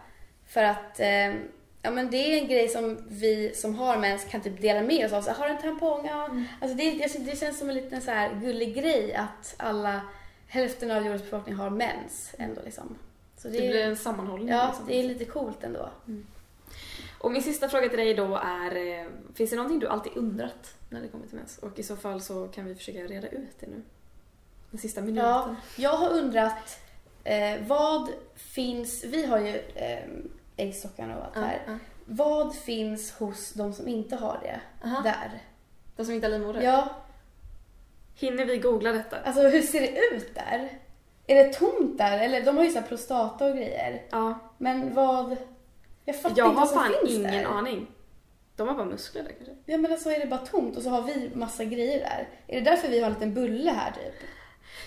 För 0.46 0.62
att 0.62 1.01
ehm, 1.01 1.48
ja, 1.82 1.90
men 1.90 2.10
det 2.10 2.16
är 2.16 2.42
en 2.42 2.48
grej 2.48 2.68
som 2.68 2.98
vi 3.08 3.54
som 3.54 3.74
har 3.74 3.98
mens 3.98 4.24
kan 4.24 4.40
typ 4.40 4.60
dela 4.60 4.82
med 4.82 5.06
oss 5.06 5.12
av. 5.12 5.22
Så, 5.22 5.30
här, 5.30 5.38
har 5.38 5.48
du 5.48 5.54
en 5.54 5.62
tampong? 5.62 6.06
Ja. 6.06 6.28
Alltså 6.60 6.76
det, 6.76 6.90
det, 6.90 7.18
det 7.18 7.38
känns 7.38 7.58
som 7.58 7.68
en 7.68 7.74
liten 7.74 8.00
så 8.00 8.10
här 8.10 8.40
gullig 8.40 8.74
grej 8.74 9.14
att 9.14 9.54
alla, 9.56 10.00
hälften 10.46 10.90
av 10.90 10.96
jordens 10.96 11.22
befolkning 11.22 11.54
har 11.54 11.70
mens 11.70 12.34
ändå 12.38 12.60
liksom. 12.64 12.98
Så 13.36 13.48
Det 13.48 13.58
blir 13.58 13.84
en 13.84 13.96
sammanhållning. 13.96 14.48
Ja, 14.48 14.66
liksom. 14.66 14.86
det 14.86 14.94
är 14.94 15.04
lite 15.04 15.24
coolt 15.24 15.64
ändå. 15.64 15.90
Och 17.18 17.32
min 17.32 17.42
sista 17.42 17.68
fråga 17.68 17.88
till 17.88 17.98
dig 17.98 18.14
då 18.14 18.36
är, 18.36 18.76
eh, 18.76 19.06
finns 19.34 19.50
det 19.50 19.56
någonting 19.56 19.78
du 19.78 19.88
alltid 19.88 20.12
undrat 20.16 20.74
när 20.90 21.00
det 21.02 21.08
kommer 21.08 21.26
till 21.26 21.36
mens? 21.36 21.58
Och 21.58 21.78
i 21.78 21.82
så 21.82 21.96
fall 21.96 22.20
så 22.20 22.48
kan 22.48 22.64
vi 22.64 22.74
försöka 22.74 22.98
reda 22.98 23.28
ut 23.28 23.60
det 23.60 23.66
nu. 23.66 23.82
Den 24.70 24.80
sista 24.80 25.00
minuten. 25.00 25.26
Ja, 25.26 25.56
jag 25.76 25.96
har 25.96 26.10
undrat 26.10 26.80
eh, 27.24 27.66
vad 27.66 28.08
finns, 28.34 29.04
vi 29.04 29.26
har 29.26 29.38
ju 29.38 29.56
eh, 29.74 30.08
äggstockarna 30.58 31.16
och 31.18 31.24
allt 31.24 31.32
Ja, 31.34 31.40
här. 31.42 31.78
Vad 32.04 32.54
finns 32.56 33.12
hos 33.12 33.52
de 33.52 33.72
som 33.72 33.88
inte 33.88 34.16
har 34.16 34.38
det? 34.42 34.60
Där. 35.02 35.30
De 35.96 36.04
som 36.04 36.14
inte 36.14 36.26
har 36.26 36.32
livmoder? 36.32 36.60
Ja, 36.62 36.88
Hinner 38.14 38.44
vi 38.44 38.58
googla 38.58 38.92
detta? 38.92 39.16
alltså 39.20 39.42
hur 39.42 39.62
ser 39.62 39.80
det 39.80 39.98
ut 40.16 40.34
där? 40.34 40.68
Är 41.26 41.34
det 41.44 41.52
tomt 41.52 41.98
där? 41.98 42.18
Eller 42.18 42.42
de 42.44 42.56
har 42.56 42.64
ju 42.64 42.70
så 42.70 42.82
prostata 42.82 43.46
och 43.46 43.56
grejer. 43.56 44.02
Ja. 44.10 44.38
Men 44.58 44.94
vad? 44.94 45.36
Jag 46.04 46.22
fattar 46.22 46.36
Jag 46.38 46.48
inte 46.48 46.60
har 46.60 46.66
vad 46.66 46.68
som 46.68 46.78
fan 46.78 46.92
finns 47.06 47.18
ingen 47.18 47.30
där. 47.32 47.44
aning. 47.44 47.86
De 48.56 48.68
har 48.68 48.74
bara 48.74 48.86
muskler 48.86 49.22
där 49.22 49.32
kanske. 49.32 49.54
Ja 49.66 49.76
men 49.78 49.92
alltså 49.92 50.10
är 50.10 50.20
det 50.20 50.26
bara 50.26 50.46
tomt 50.46 50.76
och 50.76 50.82
så 50.82 50.90
har 50.90 51.02
vi 51.02 51.30
massa 51.34 51.64
grejer 51.64 51.98
där. 51.98 52.28
Är 52.46 52.60
det 52.60 52.70
därför 52.70 52.88
vi 52.88 53.00
har 53.00 53.06
en 53.06 53.12
liten 53.12 53.34
bulle 53.34 53.70
här 53.70 53.90
typ? 53.90 54.14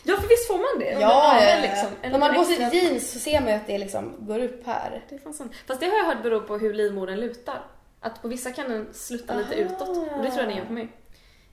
Ja, 0.03 0.15
för 0.15 0.27
visst 0.27 0.47
får 0.47 0.57
man 0.57 0.79
det? 0.79 0.91
Ja, 0.91 1.33
men, 1.35 1.47
ja, 1.47 1.55
ja. 1.55 1.61
liksom. 1.61 1.89
När 2.11 2.19
man 2.19 2.35
går 2.35 2.45
till 2.45 2.79
jeans 2.79 3.11
så 3.11 3.19
ser 3.19 3.39
man 3.39 3.49
ju 3.49 3.55
att 3.55 3.67
det 3.67 3.77
liksom 3.77 4.15
går 4.19 4.39
upp 4.39 4.65
här. 4.65 5.05
Det 5.09 5.15
är 5.15 5.19
fan 5.19 5.33
sant. 5.33 5.51
Fast 5.67 5.79
det 5.79 5.85
har 5.85 5.97
jag 5.97 6.05
hört 6.05 6.23
beror 6.23 6.41
på 6.41 6.57
hur 6.57 6.73
livmodern 6.73 7.19
lutar. 7.19 7.61
Att 7.99 8.21
på 8.21 8.27
vissa 8.27 8.51
kan 8.51 8.69
den 8.69 8.93
slutta 8.93 9.35
lite 9.35 9.53
Aha. 9.53 9.61
utåt. 9.61 9.97
Och 9.97 10.23
det 10.23 10.31
tror 10.31 10.39
jag 10.39 10.47
den 10.47 10.57
gör 10.57 10.65
på 10.65 10.73
mig. 10.73 10.87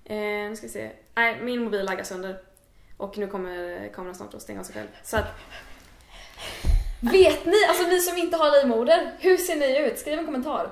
Eh, 0.05 0.51
nu 0.51 0.57
ska 0.57 0.67
vi 0.67 0.73
se. 0.73 0.91
Nej, 1.15 1.41
min 1.43 1.65
mobil 1.65 1.85
laggar 1.85 2.05
sönder. 2.05 2.41
Och 2.97 3.19
nu 3.19 3.27
kommer 3.27 3.89
kameran 3.95 4.15
snart 4.15 4.35
att 4.35 4.43
stänga 4.43 4.61
av 4.61 4.65
sig 4.65 4.75
själv. 4.75 4.89
Så 5.03 5.17
att... 5.17 5.27
Vet 7.01 7.47
ni, 7.47 7.65
alltså 7.69 7.87
ni 7.87 8.01
som 8.01 8.17
inte 8.17 8.37
har 8.37 8.63
livmoder, 8.63 9.13
hur 9.19 9.37
ser 9.37 9.57
ni 9.57 9.79
ut? 9.79 9.99
Skriv 9.99 10.19
en 10.19 10.25
kommentar. 10.25 10.71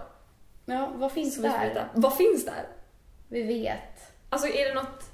Ja, 0.65 0.93
vad 0.95 1.13
finns 1.13 1.37
där? 1.37 1.89
Vad 1.95 2.17
finns 2.17 2.45
där? 2.45 2.69
Vi 3.29 3.43
vet. 3.43 4.13
Alltså 4.31 4.49
är 4.49 4.69
det 4.69 4.75
något 4.75 5.05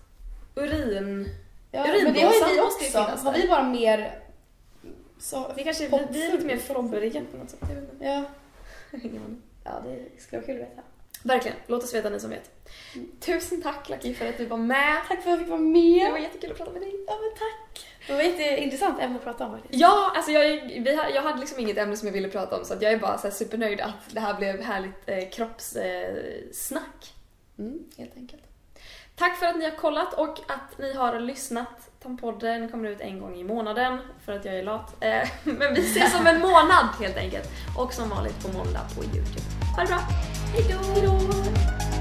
urin? 0.55 1.29
Ja, 1.72 1.87
men 2.04 2.12
det 2.14 2.20
har 2.20 2.32
ju 2.32 2.38
vi 2.38 2.42
måste 2.42 2.54
ju 2.54 2.61
också. 2.61 2.78
finnas 3.04 3.24
Har 3.24 3.32
vi 3.32 3.48
bara 3.48 3.62
mer... 3.62 4.18
Så, 5.18 5.52
Det 5.56 5.64
kanske 5.64 5.88
vi, 5.88 5.98
vi 6.11 6.26
är 6.26 6.32
lite 6.32 6.44
mer 6.46 6.56
flobberiga 6.56 7.22
på 7.32 7.37
något 7.37 7.50
sätt. 7.50 7.61
Ja. 8.00 8.24
Ja, 9.64 9.70
det 9.85 10.22
skulle 10.22 10.40
vara 10.42 10.46
kul 10.46 10.62
att 10.62 10.68
veta. 10.70 10.82
Verkligen, 11.24 11.56
låt 11.66 11.85
oss 11.85 11.94
veta 11.94 12.11
ni 12.11 12.20
som 12.20 12.30
vet. 12.30 12.50
Tusen 13.20 13.62
tack 13.62 13.88
Lucky 13.88 14.14
för 14.14 14.28
att 14.28 14.38
du 14.38 14.46
var 14.46 14.56
med. 14.56 14.96
Tack 15.08 15.22
för 15.22 15.30
att 15.30 15.38
jag 15.38 15.38
fick 15.38 15.48
vara 15.48 15.61
Det 15.61 15.64
med. 15.66 16.11
var 16.12 16.18
jättekul 16.18 16.50
att 16.50 16.56
prata 16.56 16.72
med 16.72 16.82
dig. 16.82 16.92
Ja, 17.06 17.18
men 17.20 17.30
tack. 17.38 17.87
Det 18.06 18.12
var 18.12 18.22
jätteintressant 18.22 19.00
ämne 19.00 19.16
att 19.16 19.24
prata 19.24 19.46
om 19.46 19.52
faktiskt. 19.52 19.74
Ja, 19.80 20.12
alltså 20.16 20.30
jag, 20.32 20.42
vi, 20.80 20.98
jag 21.14 21.22
hade 21.22 21.40
liksom 21.40 21.58
inget 21.61 21.78
ämne 21.78 21.96
som 21.96 22.08
jag 22.08 22.12
ville 22.12 22.28
prata 22.28 22.58
om 22.58 22.64
så 22.64 22.74
att 22.74 22.82
jag 22.82 22.92
är 22.92 22.98
bara 22.98 23.18
så 23.18 23.26
här 23.26 23.35
supernöjd 23.35 23.80
att 23.80 23.94
det 24.11 24.20
här 24.20 24.35
blev 24.35 24.61
härligt 24.62 25.08
eh, 25.08 25.28
kroppssnack. 25.30 27.14
Eh, 27.58 27.58
Mm. 27.58 27.85
helt 27.98 28.16
enkelt. 28.16 28.42
Tack 29.16 29.37
för 29.37 29.46
att 29.46 29.57
ni 29.57 29.64
har 29.64 29.77
kollat 29.77 30.14
och 30.14 30.38
att 30.48 30.79
ni 30.79 30.94
har 30.94 31.20
lyssnat. 31.20 31.90
Tampodden 32.03 32.68
kommer 32.68 32.88
ut 32.88 33.01
en 33.01 33.20
gång 33.20 33.35
i 33.35 33.44
månaden 33.44 33.98
för 34.25 34.33
att 34.33 34.44
jag 34.44 34.59
är 34.59 34.62
lat. 34.62 34.96
Eh, 35.01 35.29
men 35.44 35.75
vi 35.75 35.81
ses 35.81 36.20
om 36.20 36.27
en 36.27 36.40
månad 36.40 36.87
helt 37.01 37.16
enkelt. 37.16 37.51
Och 37.79 37.92
som 37.92 38.09
vanligt 38.09 38.42
på 38.42 38.59
måndag 38.59 38.81
på 38.96 39.05
Youtube. 39.05 39.42
Ha 39.77 39.83
det 39.83 39.88
bra! 39.88 39.98
Hejdå! 40.53 40.79
Hejdå. 40.94 41.91